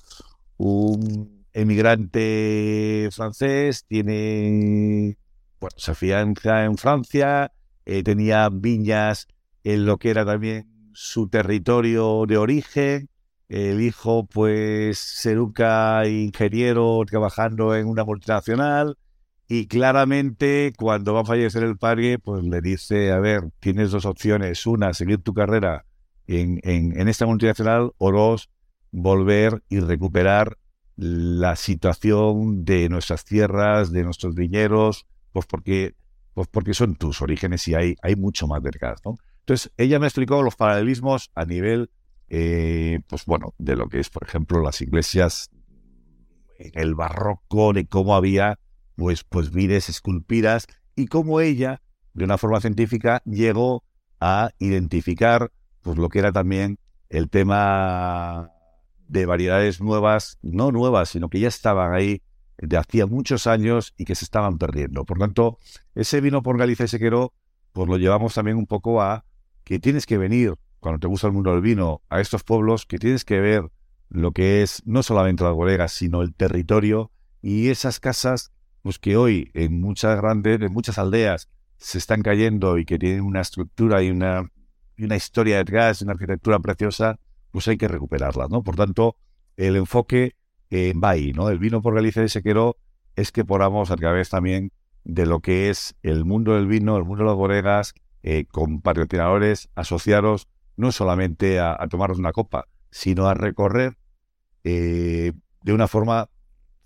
[0.57, 5.17] un emigrante francés tiene,
[5.59, 7.51] bueno, se afianza en Francia,
[7.85, 9.27] eh, tenía viñas
[9.63, 13.09] en lo que era también su territorio de origen,
[13.49, 18.97] el hijo, pues, se educa ingeniero trabajando en una multinacional,
[19.47, 24.05] y claramente cuando va a fallecer el padre, pues le dice, a ver, tienes dos
[24.05, 24.65] opciones.
[24.65, 25.85] Una, seguir tu carrera
[26.25, 28.49] en, en, esta multinacional o dos,
[28.91, 30.57] volver y recuperar
[30.95, 35.95] la situación de nuestras tierras, de nuestros viñeros, pues porque,
[36.33, 39.15] pues porque son tus orígenes y hay, hay mucho más detrás, ¿no?
[39.41, 41.91] Entonces, ella me explicó los paralelismos a nivel,
[42.29, 45.49] eh, pues bueno, de lo que es, por ejemplo, las iglesias
[46.57, 48.59] en el barroco, de cómo había
[48.95, 51.81] pues, pues vides esculpidas y cómo ella,
[52.13, 53.83] de una forma científica, llegó
[54.19, 58.51] a identificar pues lo que era también el tema
[59.07, 62.21] de variedades nuevas, no nuevas, sino que ya estaban ahí
[62.57, 65.05] de hacía muchos años y que se estaban perdiendo.
[65.05, 65.59] Por tanto,
[65.93, 67.33] ese vino por Galicia y Sequero,
[67.73, 69.25] pues lo llevamos también un poco a
[69.63, 72.99] que tienes que venir, cuando te gusta el mundo del vino, a estos pueblos, que
[72.99, 73.71] tienes que ver
[74.07, 77.09] lo que es no solamente las bodegas, sino el territorio
[77.41, 78.51] y esas casas,
[78.83, 83.21] pues que hoy en muchas grandes, en muchas aldeas se están cayendo y que tienen
[83.21, 84.51] una estructura y una,
[84.95, 87.19] y una historia detrás, una arquitectura preciosa,
[87.49, 88.61] pues hay que recuperarla, ¿no?
[88.61, 89.17] Por tanto,
[89.57, 90.35] el enfoque
[90.69, 91.49] eh, va ahí, ¿no?
[91.49, 92.77] El vino por Galicia de Sequero
[93.15, 94.71] es que podamos a través también
[95.03, 98.81] de lo que es el mundo del vino, el mundo de las bodegas, eh, con
[98.81, 103.97] patrocinadores asociados no solamente a, tomarnos una copa, sino a recorrer
[104.63, 106.29] eh, de una forma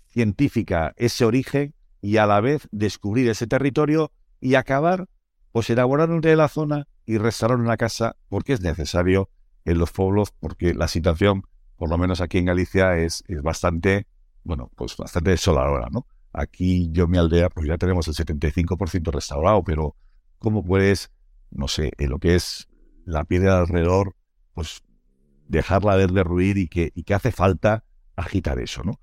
[0.08, 5.06] científica ese origen y a la vez descubrir ese territorio y acabar,
[5.52, 9.28] pues elaborar de la zona y restaurar una casa porque es necesario
[9.64, 11.42] en los pueblos, porque la situación,
[11.76, 14.06] por lo menos aquí en Galicia, es, es bastante,
[14.44, 16.06] bueno, pues bastante desoladora, ¿no?
[16.32, 19.96] Aquí yo mi aldea, pues ya tenemos el 75% restaurado, pero
[20.38, 21.10] ¿cómo puedes,
[21.50, 22.68] no sé, en lo que es
[23.04, 24.14] la piedra alrededor,
[24.54, 24.82] pues
[25.48, 27.84] dejarla de derruir y que, y que hace falta
[28.16, 29.00] agitar eso, ¿no?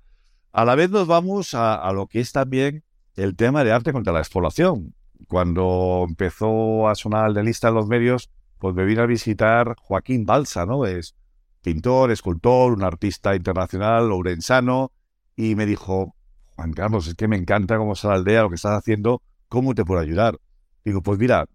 [0.52, 2.84] A la vez nos vamos a, a, lo que es también
[3.16, 4.94] el tema de arte contra la exploración.
[5.26, 10.24] Cuando empezó a sonar de lista en los medios, pues me vino a visitar Joaquín
[10.24, 10.86] Balsa, ¿no?
[10.86, 11.14] Es
[11.62, 14.92] pintor, escultor, un artista internacional, lourensano,
[15.36, 16.14] y me dijo,
[16.56, 19.74] Juan Carlos, es que me encanta cómo está la aldea, lo que estás haciendo, ¿cómo
[19.74, 20.38] te puedo ayudar?
[20.84, 21.46] Digo, pues mira,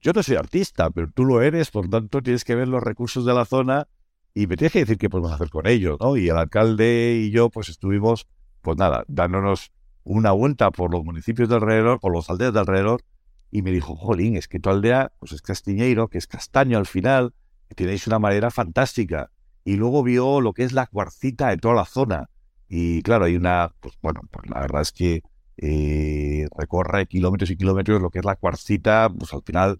[0.00, 3.24] yo no soy artista, pero tú lo eres, por tanto tienes que ver los recursos
[3.24, 3.88] de la zona
[4.34, 6.16] y me tienes que decir qué podemos hacer con ellos, ¿no?
[6.16, 8.26] Y el alcalde y yo, pues estuvimos,
[8.60, 9.72] pues nada, dándonos
[10.04, 13.02] una vuelta por los municipios de alrededor, por los aldeas de alrededor,
[13.50, 16.86] y me dijo, jolín, es que tu aldea pues es castiñeiro, que es castaño al
[16.86, 17.34] final,
[17.70, 19.30] y tenéis una madera fantástica.
[19.64, 22.30] Y luego vio lo que es la cuarcita de toda la zona.
[22.68, 25.22] Y claro, hay una, pues bueno, pues la verdad es que
[25.58, 29.76] eh, recorre kilómetros y kilómetros lo que es la cuarcita, pues al final,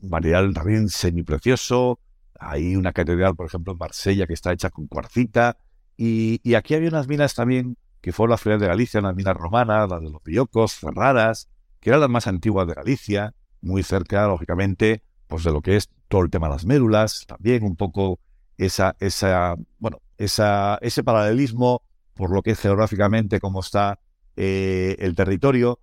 [0.00, 2.00] material también semiprecioso.
[2.38, 5.56] Hay una catedral, por ejemplo, en Marsella que está hecha con cuarcita.
[5.96, 9.88] Y, aquí había unas minas también que fueron las ciudad de Galicia, unas minas romanas,
[9.88, 11.48] las de los Pillocos, cerradas,
[11.80, 15.90] que eran las más antiguas de Galicia, muy cerca, lógicamente, pues de lo que es
[16.06, 18.20] todo el tema de las médulas, también un poco
[18.56, 21.82] esa, esa, bueno, esa, ese paralelismo
[22.14, 23.98] por lo que es geográficamente cómo está
[24.40, 25.80] eh, el territorio,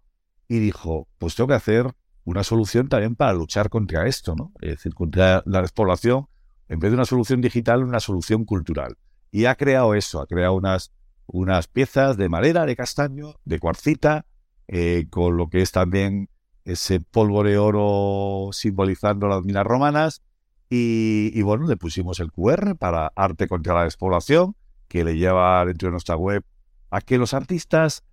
[0.48, 4.54] y dijo, pues tengo que hacer una solución también para luchar contra esto, ¿no?
[4.62, 6.28] Es decir, contra la despoblación,
[6.70, 8.98] en vez de una solución digital, una solución cultural.
[9.30, 10.94] Y ha creado eso, ha creado unas,
[11.26, 14.26] unas piezas de madera, de castaño, de cuarcita,
[14.70, 16.30] eh, con lo que es también
[16.64, 20.22] ese polvo de oro simbolizando las minas romanas.
[20.70, 24.56] Y, bueno, le pusimos el QR para Arte contra la Despoblación,
[24.88, 26.44] que le lleva dentro de nuestra web
[26.90, 28.06] a que los artistas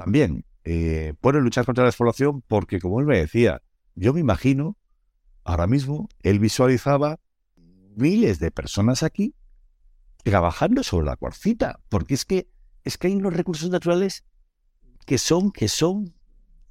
[0.00, 3.60] también eh, pueden luchar contra la despoblación, porque como él me decía,
[3.94, 4.78] yo me imagino,
[5.44, 7.20] ahora mismo, él visualizaba
[7.96, 9.34] miles de personas aquí
[10.24, 12.48] trabajando sobre la cuarcita, porque es que,
[12.82, 14.24] es que hay unos recursos naturales
[15.04, 16.14] que son, que son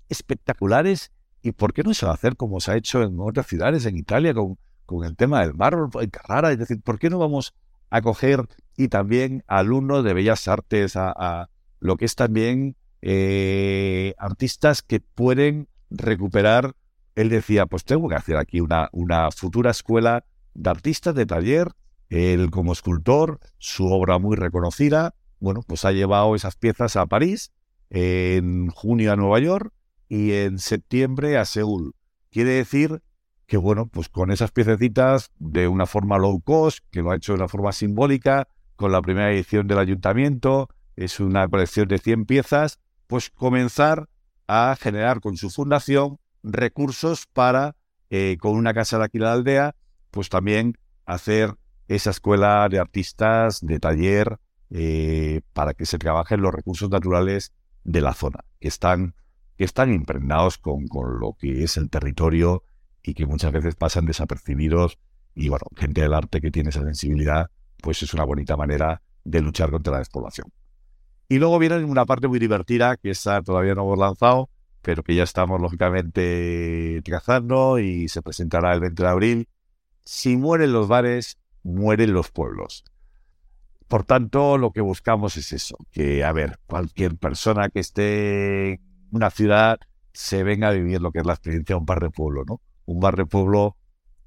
[0.08, 1.12] espectaculares
[1.44, 3.86] y por qué no se va a hacer como se ha hecho en otras ciudades,
[3.86, 7.20] en Italia, con, con el tema del mármol, en Carrara, es decir, ¿por qué no
[7.20, 7.54] vamos
[7.92, 14.82] a coger y también alumnos de bellas artes, a, lo que es también eh, artistas
[14.82, 16.76] que pueden recuperar,
[17.16, 21.72] él decía, pues tengo que hacer aquí una, una futura escuela de artistas de taller,
[22.10, 27.52] él como escultor, su obra muy reconocida, bueno, pues ha llevado esas piezas a París
[27.90, 29.74] en junio a Nueva York
[30.08, 31.96] y en septiembre a Seúl.
[32.30, 33.02] Quiere decir
[33.46, 37.34] que, bueno, pues con esas piececitas de una forma low cost, que lo ha hecho
[37.34, 42.26] de una forma simbólica, con la primera edición del ayuntamiento, es una colección de 100
[42.26, 44.08] piezas, pues comenzar
[44.48, 47.76] a generar con su fundación recursos para,
[48.12, 49.76] eh, con una casa de aquí la aldea,
[50.12, 51.56] pues también hacer
[51.88, 54.38] esa escuela de artistas de taller
[54.70, 57.52] eh, para que se trabajen los recursos naturales
[57.84, 59.16] de la zona, que están,
[59.58, 62.64] que están impregnados con, con lo que es el territorio
[63.02, 65.00] y que muchas veces pasan desapercibidos.
[65.34, 67.50] Y bueno, gente del arte que tiene esa sensibilidad,
[67.82, 70.52] pues es una bonita manera de luchar contra la despoblación.
[71.30, 74.50] Y luego viene una parte muy divertida, que esa todavía no hemos lanzado,
[74.82, 79.50] pero que ya estamos lógicamente trazando y se presentará el 20 de abril.
[80.04, 82.84] Si mueren los bares, mueren los pueblos.
[83.88, 89.30] Por tanto, lo que buscamos es eso, que, a ver, cualquier persona que esté una
[89.30, 89.80] ciudad
[90.14, 92.60] se venga a vivir lo que es la experiencia de un bar de pueblo, ¿no?
[92.86, 93.78] Un bar de pueblo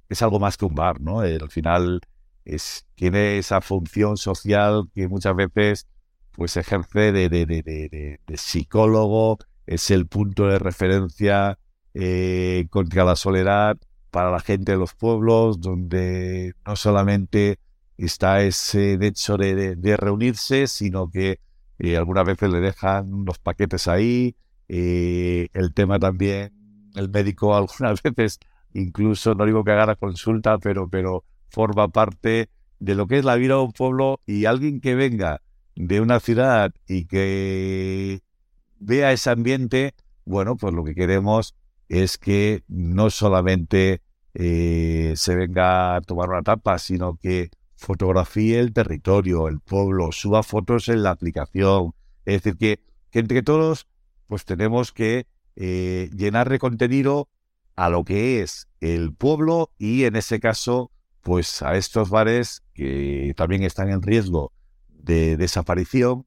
[0.09, 1.21] es algo más que un bar, ¿no?
[1.21, 2.01] al final
[2.45, 5.89] es, tiene esa función social que muchas veces
[6.33, 11.59] pues ejerce de, de, psicólogo, es el punto de referencia
[11.95, 13.77] eh, contra la soledad
[14.11, 17.59] para la gente de los pueblos, donde no solamente
[17.97, 21.41] está ese hecho de, reunirse, sino que
[21.79, 24.37] eh, algunas veces le dejan los paquetes ahí.
[24.69, 26.53] Eh, el tema también,
[26.95, 28.39] el médico algunas veces,
[28.75, 32.49] incluso no digo que haga la consulta, pero, pero forma parte
[32.81, 35.41] de lo que es la vida de un pueblo y alguien que venga
[35.77, 38.21] de una ciudad y que
[38.79, 41.55] vea ese ambiente, bueno, pues lo que queremos
[41.89, 44.03] es que no solamente
[44.35, 50.43] eh, se venga a tomar una tapa, sino que fotografíe el territorio, el pueblo, suba
[50.43, 51.95] fotos en la aplicación.
[52.25, 52.81] Es decir, que,
[53.13, 53.87] entre todos
[54.27, 57.29] pues tenemos que eh, llenar de contenido
[57.77, 63.35] a lo que es el pueblo y en ese caso pues a estos bares que
[63.37, 64.53] también están en riesgo
[65.03, 66.27] de desaparición.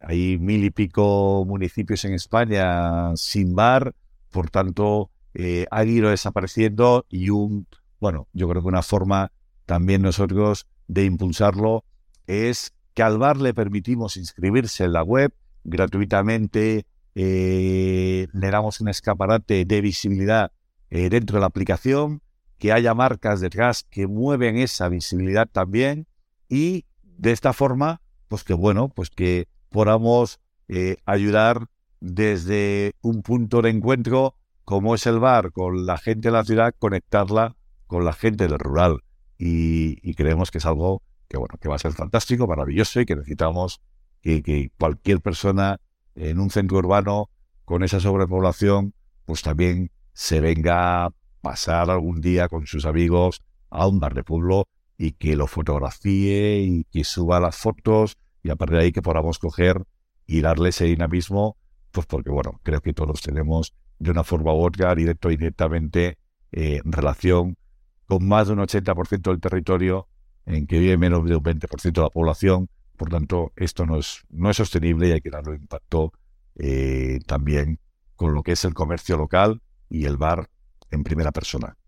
[0.00, 3.94] Hay mil y pico municipios en España sin bar,
[4.30, 7.66] por tanto, eh, ha ido desapareciendo y un,
[8.00, 9.32] bueno, yo creo que una forma
[9.66, 11.84] también nosotros de impulsarlo
[12.26, 15.32] es que al bar le permitimos inscribirse en la web
[15.64, 20.52] gratuitamente, eh, le damos un escaparate de visibilidad
[20.90, 22.22] eh, dentro de la aplicación,
[22.58, 26.06] que haya marcas detrás que mueven esa visibilidad también
[26.48, 28.00] y de esta forma,
[28.30, 30.38] pues que bueno, pues que podamos
[31.04, 31.66] ayudar
[31.98, 36.72] desde un punto de encuentro como es el bar con la gente de la ciudad,
[36.78, 37.56] conectarla
[37.88, 39.02] con la gente del rural.
[39.36, 43.16] Y, creemos que es algo que, bueno, que va a ser fantástico, maravilloso y que
[43.16, 43.80] necesitamos
[44.22, 45.80] que, cualquier persona
[46.14, 47.30] en un centro urbano
[47.64, 53.88] con esa sobrepoblación, pues también se venga a pasar algún día con sus amigos a
[53.88, 54.68] un bar de pueblo
[55.00, 59.00] y que lo fotografíe y que suba las fotos y a partir de ahí que
[59.00, 59.82] podamos coger
[60.26, 61.56] y darle ese dinamismo
[61.90, 66.18] pues porque, bueno, creo que todos tenemos de una forma u otra, directo o indirectamente,
[66.52, 67.56] eh, relación
[68.06, 70.06] con más de un 80% del territorio
[70.44, 72.68] en que vive menos de un 20% de la población.
[72.98, 76.12] Por tanto, esto no es, no es sostenible y hay que darle impacto
[76.56, 77.78] eh, también
[78.16, 80.50] con lo que es el comercio local y el bar
[80.90, 81.78] en primera persona.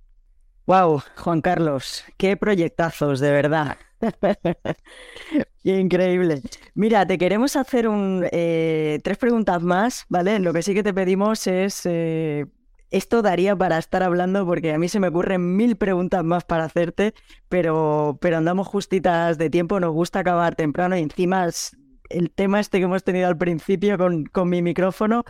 [0.73, 3.77] Wow, Juan Carlos, qué proyectazos, de verdad.
[5.63, 6.41] Qué increíble.
[6.75, 10.39] Mira, te queremos hacer un, eh, tres preguntas más, ¿vale?
[10.39, 11.83] Lo que sí que te pedimos es...
[11.85, 12.47] Eh,
[12.91, 16.65] esto daría para estar hablando porque a mí se me ocurren mil preguntas más para
[16.65, 17.13] hacerte,
[17.51, 21.47] pero, pero andamos justitas de tiempo, nos gusta acabar temprano y encima
[22.09, 25.25] el tema este que hemos tenido al principio con, con mi micrófono.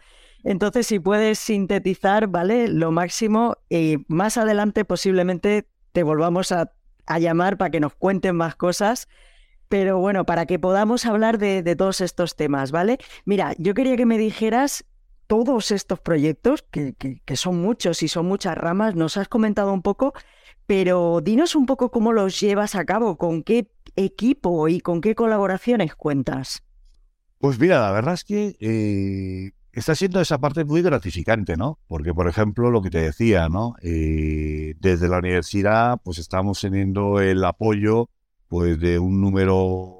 [0.44, 2.68] Entonces, si puedes sintetizar, ¿vale?
[2.68, 6.72] Lo máximo y más adelante posiblemente te volvamos a
[7.18, 9.09] llamar para que nos cuenten más cosas.
[9.72, 12.98] Pero bueno, para que podamos hablar de, todos estos temas, ¿vale?
[13.24, 14.85] Mira, yo quería que me dijeras
[15.26, 19.81] todos estos proyectos, que, que, son muchos y son muchas ramas, nos has comentado un
[19.81, 20.12] poco,
[20.66, 25.14] pero dinos un poco cómo los llevas a cabo, con qué equipo y con qué
[25.14, 26.62] colaboraciones cuentas.
[27.38, 31.78] Pues mira, la verdad es que eh, está siendo esa parte muy gratificante, ¿no?
[31.88, 33.74] Porque, por ejemplo, lo que te decía, ¿no?
[33.82, 38.11] Eh, desde la universidad, pues estamos teniendo el apoyo,
[38.48, 39.98] pues, de un número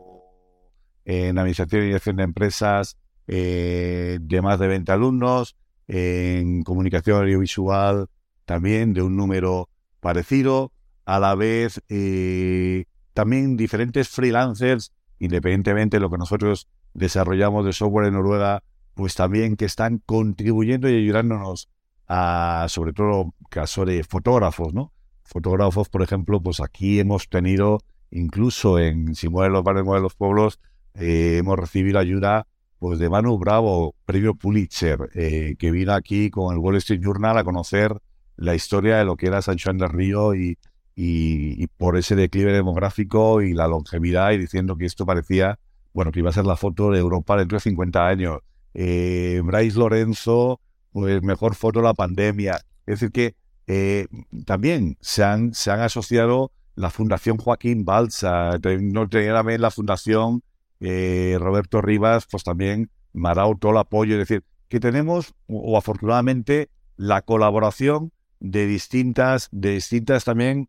[1.05, 5.57] en administración y dirección de empresas eh, de más de 20 alumnos,
[5.89, 8.09] en comunicación audiovisual
[8.45, 9.69] también de un número
[10.01, 10.73] parecido,
[11.05, 18.07] a la vez eh, también diferentes freelancers, independientemente de lo que nosotros desarrollamos de software
[18.07, 18.63] en Noruega,
[18.95, 21.69] pues también que están contribuyendo y ayudándonos
[22.09, 24.93] a, sobre todo, caso de fotógrafos, ¿no?
[25.25, 30.15] Fotógrafos, por ejemplo, pues aquí hemos tenido, incluso en Si mueven los barrios, mueven los
[30.15, 30.61] pueblos,
[30.95, 32.47] eh, hemos recibido ayuda
[32.79, 37.39] pues de Manu Bravo, premio Pulitzer, eh, que vino aquí con el Wall Street Journal
[37.39, 37.97] a conocer
[38.37, 40.59] la historia de lo que era San Juan del Río y,
[40.97, 45.61] y, y, por ese declive demográfico y la longevidad y diciendo que esto parecía,
[45.95, 48.41] bueno, que iba a ser la foto de Europa dentro de 50 años
[48.75, 50.61] eh, Bryce Lorenzo,
[50.93, 52.61] pues mejor foto de la pandemia.
[52.87, 53.35] Es decir, que
[53.67, 54.07] eh,
[54.45, 60.43] también se han, se han asociado la Fundación Joaquín Balsa, no tenía también la Fundación
[60.81, 64.15] eh, Roberto Rivas, pues también me ha dado todo el apoyo.
[64.15, 70.69] Es decir, que tenemos, o, afortunadamente, la colaboración de distintas, de distintas también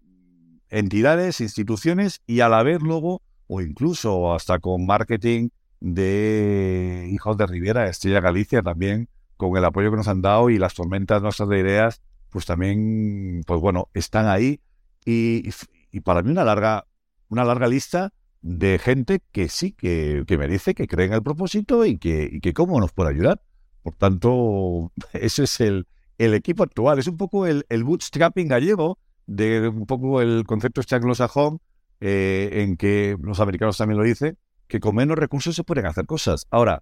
[0.70, 5.49] entidades, instituciones y a la vez luego, o incluso hasta con marketing
[5.84, 10.58] de Hijos de Riviera, Estrella Galicia también con el apoyo que nos han dado y
[10.58, 14.62] las tormentas nuestras de ideas, pues también, pues bueno, están ahí.
[15.06, 15.50] Y,
[15.92, 16.88] y para mí una larga,
[17.28, 21.86] una larga lista de gente que sí, que, que merece, que cree en el propósito
[21.86, 23.42] y que, y que cómo nos puede ayudar.
[23.82, 25.86] Por tanto, ese es el,
[26.18, 26.98] el equipo actual.
[26.98, 31.60] Es un poco el, bootstrapping gallego, de un poco el concepto este anglosajón,
[32.00, 34.38] eh, en que los americanos también lo dicen,
[34.74, 36.47] que con menos recursos se pueden hacer cosas.
[36.49, 36.82] Ahora,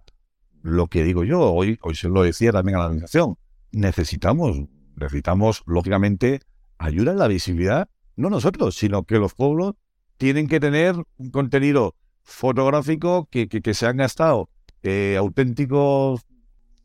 [0.62, 3.36] lo que digo yo, hoy, hoy se lo decía también a la organización,
[3.70, 4.56] necesitamos,
[4.96, 6.40] necesitamos, lógicamente,
[6.78, 9.74] ayuda en la visibilidad, no nosotros, sino que los pueblos
[10.16, 14.48] tienen que tener un contenido fotográfico que, que, se han gastado
[14.82, 16.22] eh, auténticos,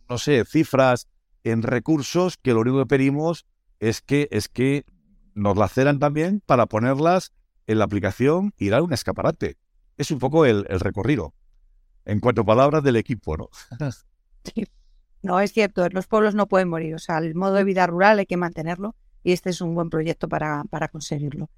[0.10, 1.08] no sé, cifras
[1.46, 3.46] en recursos que lo único que pedimos
[3.80, 4.84] es que, es que
[5.36, 7.32] nos laceran también para ponerlas
[7.66, 9.58] en la aplicación y dar un escaparate.
[9.98, 11.34] Es un poco el, recorrido.
[12.06, 13.50] En cuanto a palabras del equipo, ¿no?
[14.44, 14.66] sí.
[15.24, 16.96] No, es cierto, los pueblos no pueden morir.
[16.96, 19.90] O sea, el modo de vida rural hay que mantenerlo y este es un buen
[19.90, 21.50] proyecto para, para conseguirlo.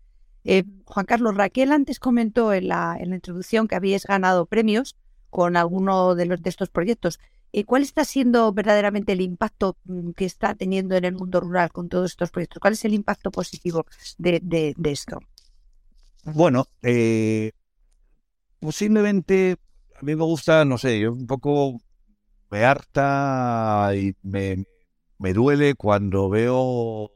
[0.44, 4.96] Eh, Juan Carlos, Raquel antes comentó en la, en la introducción que habíais ganado premios
[5.30, 7.20] con alguno de, los, de estos proyectos.
[7.52, 11.72] Eh, ¿Cuál está siendo verdaderamente el impacto mm, que está teniendo en el mundo rural
[11.72, 12.60] con todos estos proyectos?
[12.60, 13.86] ¿Cuál es el impacto positivo
[14.18, 15.20] de, esto?
[16.24, 17.52] Bueno, eh,
[18.60, 19.58] posiblemente
[20.00, 21.78] a mí me gusta, no sé, yo un poco
[22.50, 24.66] me harta y me,
[25.34, 27.12] duele cuando veo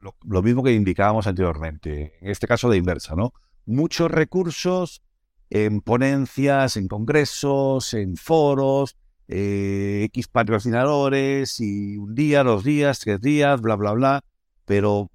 [0.00, 3.32] lo, lo, mismo que indicábamos anteriormente, en este caso de inversa, ¿no?
[3.66, 5.02] Muchos recursos
[5.48, 8.96] en ponencias, en congresos, en foros,
[9.28, 14.24] eh, X patrocinadores y un día, dos días, tres días, bla, bla, bla.
[14.64, 15.10] Pero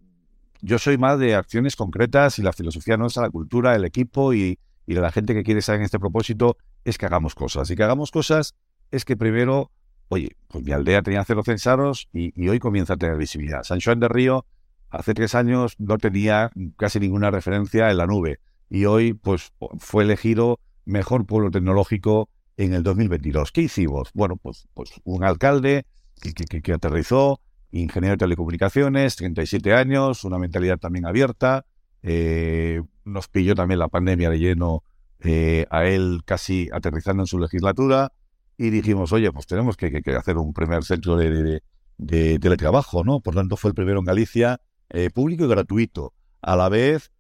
[0.62, 4.58] yo soy más de acciones concretas y la filosofía nuestra, la cultura, el equipo y,
[4.88, 7.70] y la gente que quiere estar en este propósito es que hagamos cosas.
[7.72, 8.56] Y que hagamos cosas
[8.92, 9.72] es que primero,
[10.10, 13.64] oye, pues mi aldea tenía cero censados y, hoy comienza a tener visibilidad.
[13.64, 14.46] San Juan de Río
[14.90, 20.04] hace tres años no tenía casi ninguna referencia en la nube y hoy pues fue
[20.04, 23.52] elegido mejor pueblo tecnológico en el 2022.
[23.52, 24.12] ¿Qué hicimos?
[24.14, 25.86] Bueno, pues, pues un alcalde
[26.22, 31.66] que, que, aterrizó, ingeniero de telecomunicaciones, 37 años, una mentalidad también abierta.
[32.04, 34.84] Eh, nos pilló también la pandemia de lleno
[35.20, 38.12] eh, a él casi aterrizando en su legislatura
[38.58, 41.62] y dijimos, oye, pues tenemos que, hacer un primer centro de,
[41.98, 43.20] de, teletrabajo, ¿no?
[43.20, 46.14] Por tanto, fue el primero en Galicia, eh, público y gratuito.
[46.42, 47.12] A la vez,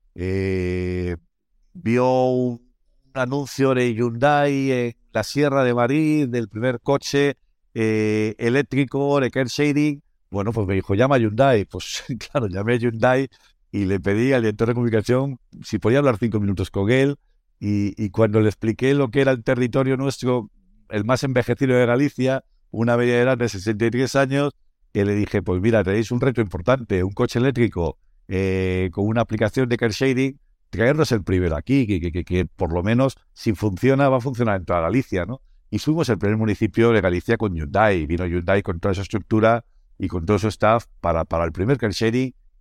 [1.74, 2.66] vio un
[3.14, 7.38] anuncio de Hyundai en la Sierra de Madrid del primer coche
[7.74, 10.02] eh, eléctrico de car shading.
[10.30, 11.66] Bueno, pues me dijo, llama a Hyundai.
[11.66, 13.30] Pues claro, llamé a Hyundai
[13.76, 17.18] y le pedí al director de comunicación si podía hablar cinco minutos con él.
[17.60, 20.50] Y, cuando le expliqué lo que era el territorio nuestro,
[20.90, 24.54] el más envejecido de Galicia, una media edad de 63 años,
[24.94, 27.98] que le dije, pues mira, tenéis un reto importante, un coche eléctrico
[28.30, 32.72] eh, con una aplicación de car shading traernos el primero aquí, que, que, que, por
[32.72, 35.42] lo menos si funciona, va a funcionar en toda Galicia, ¿no?
[35.70, 38.06] Y fuimos el primer municipio de Galicia con Hyundai.
[38.06, 39.66] Vino Hyundai con toda esa estructura
[39.98, 41.92] y con todo su staff para, para el primer car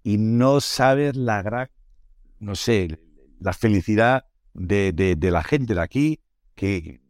[0.05, 1.71] y no sabes la gran,
[2.39, 3.01] no sé,
[3.41, 6.21] la felicidad de, de, la gente de aquí
[6.55, 7.01] que,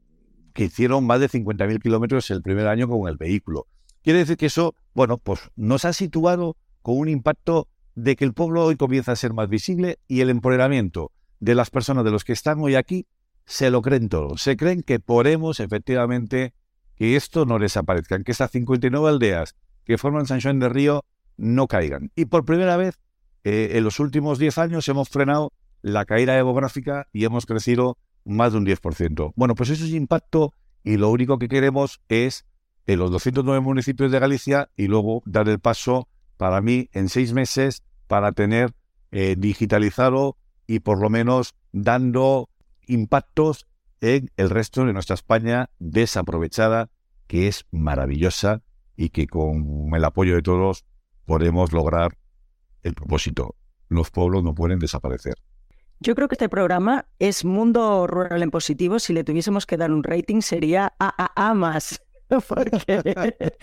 [0.54, 3.66] que hicieron más de 50.000 kilómetros el primer año con el vehículo.
[4.02, 8.32] Quiere decir que eso, bueno, pues nos ha situado con un impacto de que el
[8.32, 12.24] pueblo hoy comienza a ser más visible y el empoderamiento de las personas de los
[12.24, 13.06] que están hoy aquí
[13.44, 14.40] se lo creen todos.
[14.40, 16.54] Se creen que podemos efectivamente
[16.94, 21.04] que esto no desaparezca, que estas 59 aldeas que forman San Juan de Río
[21.36, 22.10] no caigan.
[22.14, 22.98] Y por primera vez
[23.44, 28.52] eh, en los últimos 10 años hemos frenado la caída demográfica y hemos crecido más
[28.52, 29.32] de un 10%.
[29.36, 32.46] Bueno, pues eso es impacto y lo único que queremos es
[32.86, 37.32] en los 209 municipios de Galicia y luego dar el paso para mí en seis
[37.32, 38.74] meses para tener
[39.12, 42.48] eh, digitalizado y por lo menos dando
[42.86, 43.66] impactos
[44.00, 46.90] en el resto de nuestra España desaprovechada,
[47.26, 48.62] que es maravillosa
[48.96, 50.84] y que con el apoyo de todos
[51.24, 52.16] podemos lograr
[52.82, 53.54] el propósito.
[53.88, 55.34] Los pueblos no pueden desaparecer.
[56.00, 58.98] Yo creo que este programa es Mundo Rural en Positivo.
[58.98, 62.02] Si le tuviésemos que dar un rating sería AAA más.
[62.48, 63.56] porque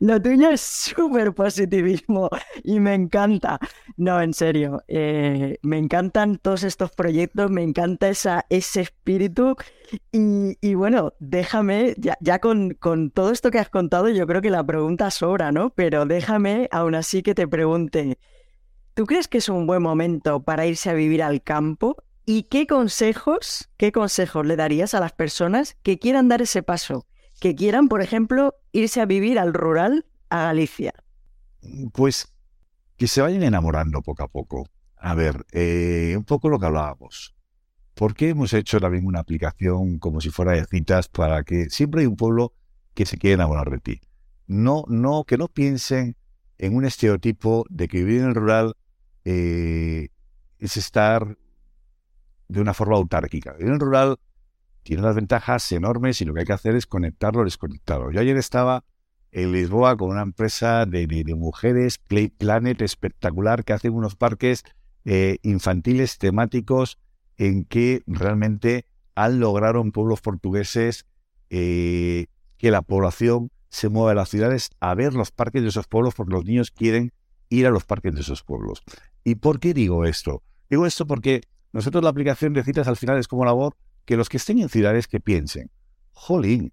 [0.00, 2.30] lo, tuyo es súper positivismo
[2.62, 3.58] y me encanta.
[3.96, 9.56] No, en serio, eh, me encantan todos estos proyectos, me encanta esa, ese espíritu
[10.12, 14.64] y, bueno, déjame, ya, con, con, todo esto que has contado, yo creo que la
[14.64, 15.70] pregunta sobra, ¿no?
[15.70, 18.18] Pero déjame aún así que te pregunte,
[18.94, 21.96] ¿tú crees que es un buen momento para irse a vivir al campo?
[22.26, 27.06] ¿Y qué consejos, qué consejos le darías a las personas que quieran dar ese paso?
[27.40, 30.92] Que quieran, por ejemplo, irse a vivir al rural a Galicia?
[31.92, 32.32] Pues
[32.96, 34.68] que se vayan enamorando poco a poco.
[34.96, 37.34] A ver, eh, un poco lo que hablábamos.
[37.94, 42.02] ¿Por qué hemos hecho también una aplicación como si fuera de citas para que siempre
[42.02, 42.52] hay un pueblo
[42.94, 44.00] que se quiere enamorar de ti?
[44.46, 46.16] No, no, que no piensen
[46.58, 48.74] en un estereotipo de que vivir en el rural
[49.24, 50.08] eh,
[50.58, 51.38] es estar
[52.48, 53.52] de una forma autárquica.
[53.52, 54.18] Vivir en el rural
[54.88, 58.10] tiene unas ventajas enormes y lo que hay que hacer es conectarlo o desconectarlo.
[58.10, 58.84] Yo ayer estaba
[59.32, 64.64] en Lisboa con una empresa de, mujeres, Play Planet, espectacular, que hacen unos parques
[65.04, 66.98] eh, infantiles temáticos
[67.36, 71.04] en que realmente han logrado en pueblos portugueses
[71.50, 72.24] eh,
[72.56, 76.14] que la población se mueva a las ciudades a ver los parques de esos pueblos
[76.14, 77.12] porque los niños quieren
[77.50, 78.82] ir a los parques de esos pueblos.
[79.22, 80.42] ¿Y por qué digo esto?
[80.70, 81.42] Digo esto porque
[81.74, 83.76] nosotros la aplicación de citas al final es como labor
[84.08, 85.70] que los que estén en ciudades que piensen,
[86.12, 86.72] jolín,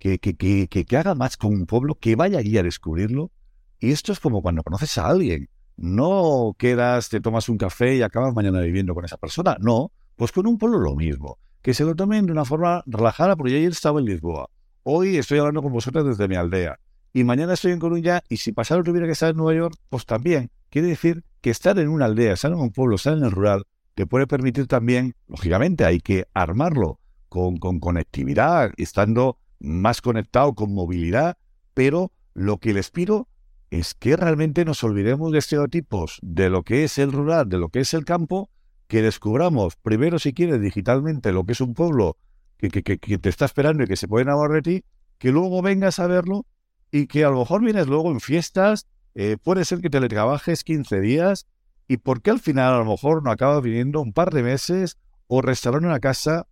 [0.00, 3.30] que, que, que, que, haga más con un pueblo, que vaya allí a descubrirlo.
[3.78, 5.48] Y esto es como cuando conoces a alguien.
[5.76, 9.56] No quedas, te tomas un café y acabas mañana viviendo con esa persona.
[9.60, 11.38] No, pues con un pueblo lo mismo.
[11.62, 14.50] Que se lo tomen de una forma relajada, porque yo ayer estaba en Lisboa.
[14.82, 16.80] Hoy estoy hablando con vosotros desde mi aldea.
[17.12, 20.06] Y mañana estoy en Coruña y si pasado tuviera que estar en Nueva York, pues
[20.06, 20.50] también.
[20.70, 23.64] Quiere decir que estar en una aldea, estar en un pueblo, estar en el rural,
[23.94, 30.74] te puede permitir también, lógicamente, hay que armarlo con, con conectividad, estando más conectado con
[30.74, 31.38] movilidad,
[31.74, 33.28] pero lo que les pido
[33.70, 37.68] es que realmente nos olvidemos de estereotipos de lo que es el rural, de lo
[37.70, 38.50] que es el campo,
[38.86, 42.16] que descubramos primero, si quieres, digitalmente lo que es un pueblo
[42.58, 44.84] que, que, que, te está esperando y que se puede enamorar de ti,
[45.18, 46.46] que luego vengas a verlo
[46.90, 50.08] y que a lo mejor vienes luego en fiestas, eh, puede ser que te le
[50.08, 51.46] trabajes 15 días
[51.88, 55.42] y porque al final a lo mejor no acabas viviendo un par de meses o
[55.42, 56.46] restaurando una casa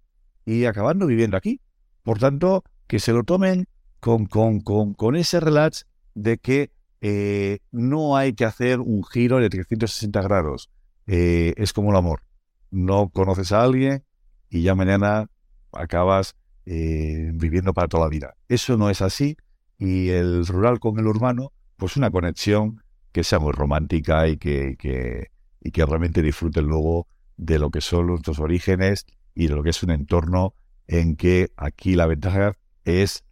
[0.44, 1.60] y acabando viviendo aquí.
[2.02, 3.66] Por tanto, que se lo tomen
[4.00, 6.70] con, con, con, con ese relax de que
[7.00, 10.70] eh, no hay que hacer un giro de 360 grados.
[11.06, 12.22] Eh, es como el amor.
[12.70, 14.04] No conoces a alguien
[14.48, 15.28] y ya mañana
[15.72, 16.34] acabas
[16.66, 18.34] eh, viviendo para toda la vida.
[18.48, 19.36] Eso no es así
[19.78, 22.81] y el rural con el urbano, pues una conexión
[23.12, 25.28] que sea muy romántica y que,
[25.60, 27.06] y que realmente disfruten luego
[27.36, 30.54] de lo que son nuestros orígenes y de lo que es un entorno
[30.86, 32.52] en que aquí la ventaja
[32.84, 33.24] es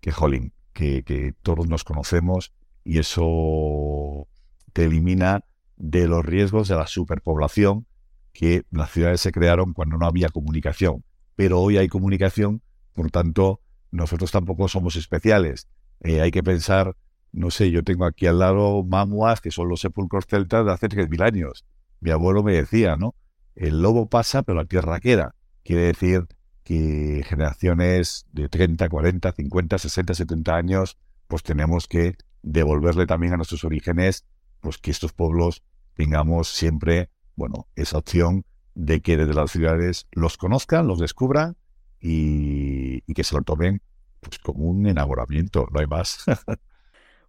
[0.00, 2.52] que, jolín, que, que todos nos conocemos
[2.84, 4.28] y eso
[4.72, 5.44] te elimina
[5.76, 7.86] de los riesgos de la superpoblación
[8.32, 11.04] que las ciudades se crearon cuando no había comunicación.
[11.34, 12.62] Pero hoy hay comunicación,
[12.94, 13.60] por tanto,
[13.90, 15.68] nosotros tampoco somos especiales.
[16.00, 16.96] Eh, hay que pensar,
[17.32, 20.88] no sé, yo tengo aquí al lado mamuas, que son los sepulcros celtas de hace
[20.88, 21.64] 3.000 años.
[22.00, 23.14] Mi abuelo me decía, ¿no?
[23.54, 25.34] El lobo pasa, pero la tierra queda.
[25.64, 26.26] Quiere decir
[26.64, 33.36] que generaciones de 30, 40, 50, 60, 70 años, pues tenemos que devolverle también a
[33.36, 34.24] nuestros orígenes,
[34.60, 35.62] pues que estos pueblos
[35.94, 41.56] tengamos siempre, bueno, esa opción de que desde las ciudades los conozcan, los descubran
[42.00, 43.82] y, que se lo tomen
[44.20, 46.24] pues como un enamoramiento, no hay más.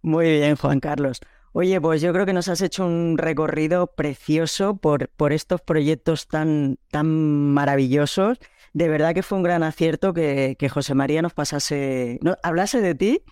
[0.02, 1.20] Muy bien, Juan Carlos.
[1.52, 6.28] Oye, pues yo creo que nos has hecho un recorrido precioso por, por estos proyectos
[6.28, 7.06] tan, tan
[7.52, 8.38] maravillosos
[8.72, 12.94] de verdad que fue un gran acierto que, José María nos pasase, no, hablase de
[12.94, 13.22] ti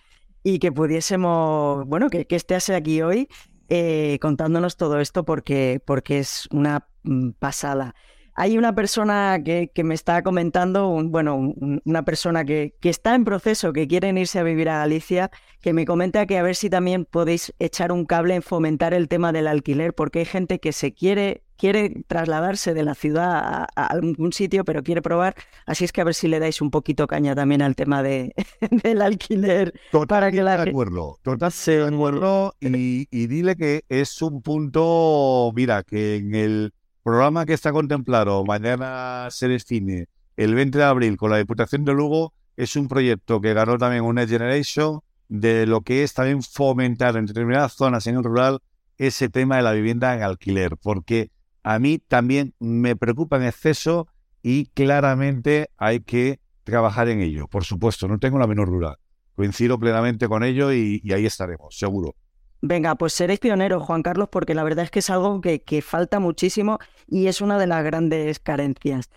[0.43, 3.29] y que pudiésemos, bueno, que, que estés aquí hoy
[3.69, 7.95] eh, contándonos todo esto porque, porque es una mm, pasada.
[8.41, 13.13] Hay una persona que, que me está comentando, un, bueno, una persona que, que, está
[13.13, 15.29] en proceso, que quieren irse a vivir a Galicia,
[15.59, 19.09] que me comenta que a ver si también podéis echar un cable en fomentar el
[19.09, 23.87] tema del alquiler, porque hay gente que se quiere quiere trasladarse de la ciudad a,
[23.87, 25.35] algún sitio, pero quiere probar.
[25.65, 28.33] Así es que a ver si le dais un poquito caña también al tema de,
[28.83, 29.73] del alquiler.
[30.07, 30.63] para que la...
[30.63, 32.55] de acuerdo, totalmente de acuerdo.
[32.61, 36.73] Y, y dile que es un punto, mira, que en el
[37.09, 41.91] programa que está contemplado mañana se define el 20 de abril con la Diputación de
[41.91, 47.17] Lugo, es un proyecto que ganó también una Generation de lo que es también fomentar
[47.17, 48.59] en determinadas zonas en el rural
[48.99, 51.31] ese tema de la vivienda en alquiler, porque
[51.63, 54.07] a mí también me preocupa en exceso
[54.43, 57.47] y claramente hay que trabajar en ello.
[57.47, 58.99] Por supuesto, no tengo la menor duda.
[59.33, 62.13] Coincido plenamente con ello y, ahí estaremos, seguro.
[62.61, 65.81] Venga, pues seréis pioneros, Juan Carlos, porque la verdad es que es algo que, que
[65.81, 69.09] falta muchísimo y es una de las grandes carencias.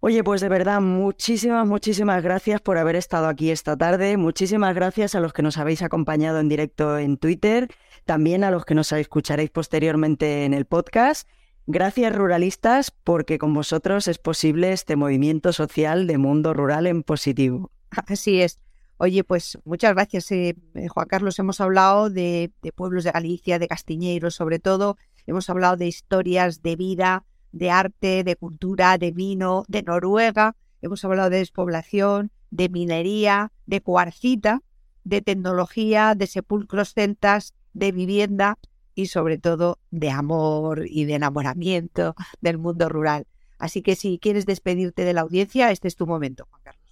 [0.00, 4.18] Oye, pues de verdad, muchísimas, muchísimas gracias por haber estado aquí esta tarde.
[4.18, 7.68] Muchísimas gracias a los que nos habéis acompañado en directo en Twitter,
[8.04, 11.26] también a los que nos escucharéis posteriormente en el podcast.
[11.66, 17.70] Gracias ruralistas porque con vosotros es posible este movimiento social de mundo rural en positivo.
[18.06, 18.63] Así es.
[18.96, 21.38] Oye, pues muchas gracias, eh, eh, Juan Carlos.
[21.38, 24.96] Hemos hablado de, pueblos de Galicia, de Castiñeiros sobre todo.
[25.26, 30.54] Hemos hablado de historias de vida, de arte, de cultura, de vino, de Noruega.
[30.80, 34.62] Hemos hablado de despoblación, de minería, de cuarcita,
[35.02, 38.58] de tecnología, de sepulcros celtas, de vivienda
[38.94, 43.26] y sobre todo de amor y de enamoramiento del mundo rural.
[43.58, 46.83] Así que si quieres despedirte de la audiencia, este es tu momento, Juan Carlos.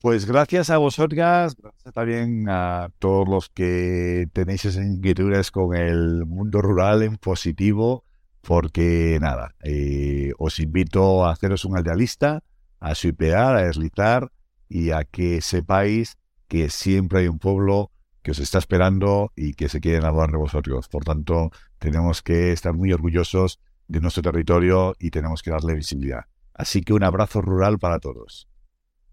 [0.00, 6.26] Pues gracias a vosotras, gracias también a todos los que tenéis esas inquietudes con el
[6.26, 8.04] mundo rural en positivo,
[8.42, 12.42] porque nada, eh, os invito a haceros un aldealista,
[12.78, 14.30] a suipear, a deslizar
[14.68, 17.90] y a que sepáis que siempre hay un pueblo
[18.22, 20.88] que os está esperando y que se quiere enamorar de vosotros.
[20.88, 26.26] Por tanto, tenemos que estar muy orgullosos de nuestro territorio y tenemos que darle visibilidad.
[26.52, 28.46] Así que un abrazo rural para todos.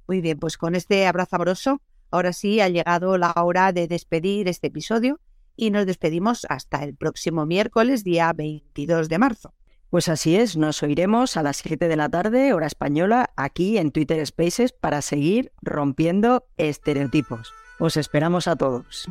[0.08, 1.82] Muy bien, pues con este abrazo amoroso,
[2.12, 5.20] ahora sí ha llegado la hora de despedir este episodio
[5.56, 9.54] y nos despedimos hasta el próximo miércoles, día 22 de marzo.
[9.89, 13.91] Pues así es, nos oiremos a las 7 de la tarde, hora española, aquí en
[13.91, 17.54] Twitter Spaces para seguir rompiendo estereotipos.
[17.80, 19.08] Os esperamos a todos.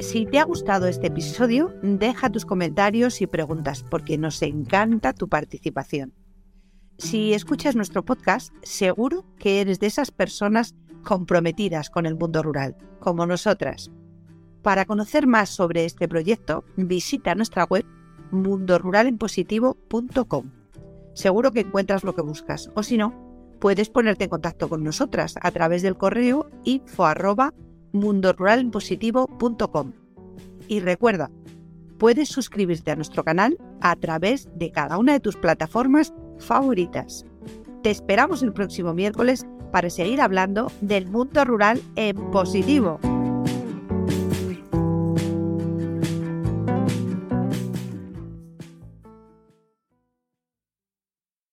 [0.00, 5.28] Si te ha gustado este episodio, deja tus comentarios y preguntas porque nos encanta tu
[5.28, 6.14] participación.
[6.98, 12.76] Si escuchas nuestro podcast, seguro que eres de esas personas comprometidas con el mundo rural,
[13.00, 13.90] como nosotras.
[14.62, 17.84] Para conocer más sobre este proyecto, visita nuestra web
[18.30, 20.50] mundoruralenpositivo.com.
[21.14, 23.12] Seguro que encuentras lo que buscas, o si no,
[23.58, 27.06] puedes ponerte en contacto con nosotras a través del correo info
[30.68, 31.30] Y recuerda,
[31.98, 37.24] puedes suscribirte a nuestro canal a través de cada una de tus plataformas favoritas.
[37.82, 43.00] Te esperamos el próximo miércoles para seguir hablando del mundo rural en positivo.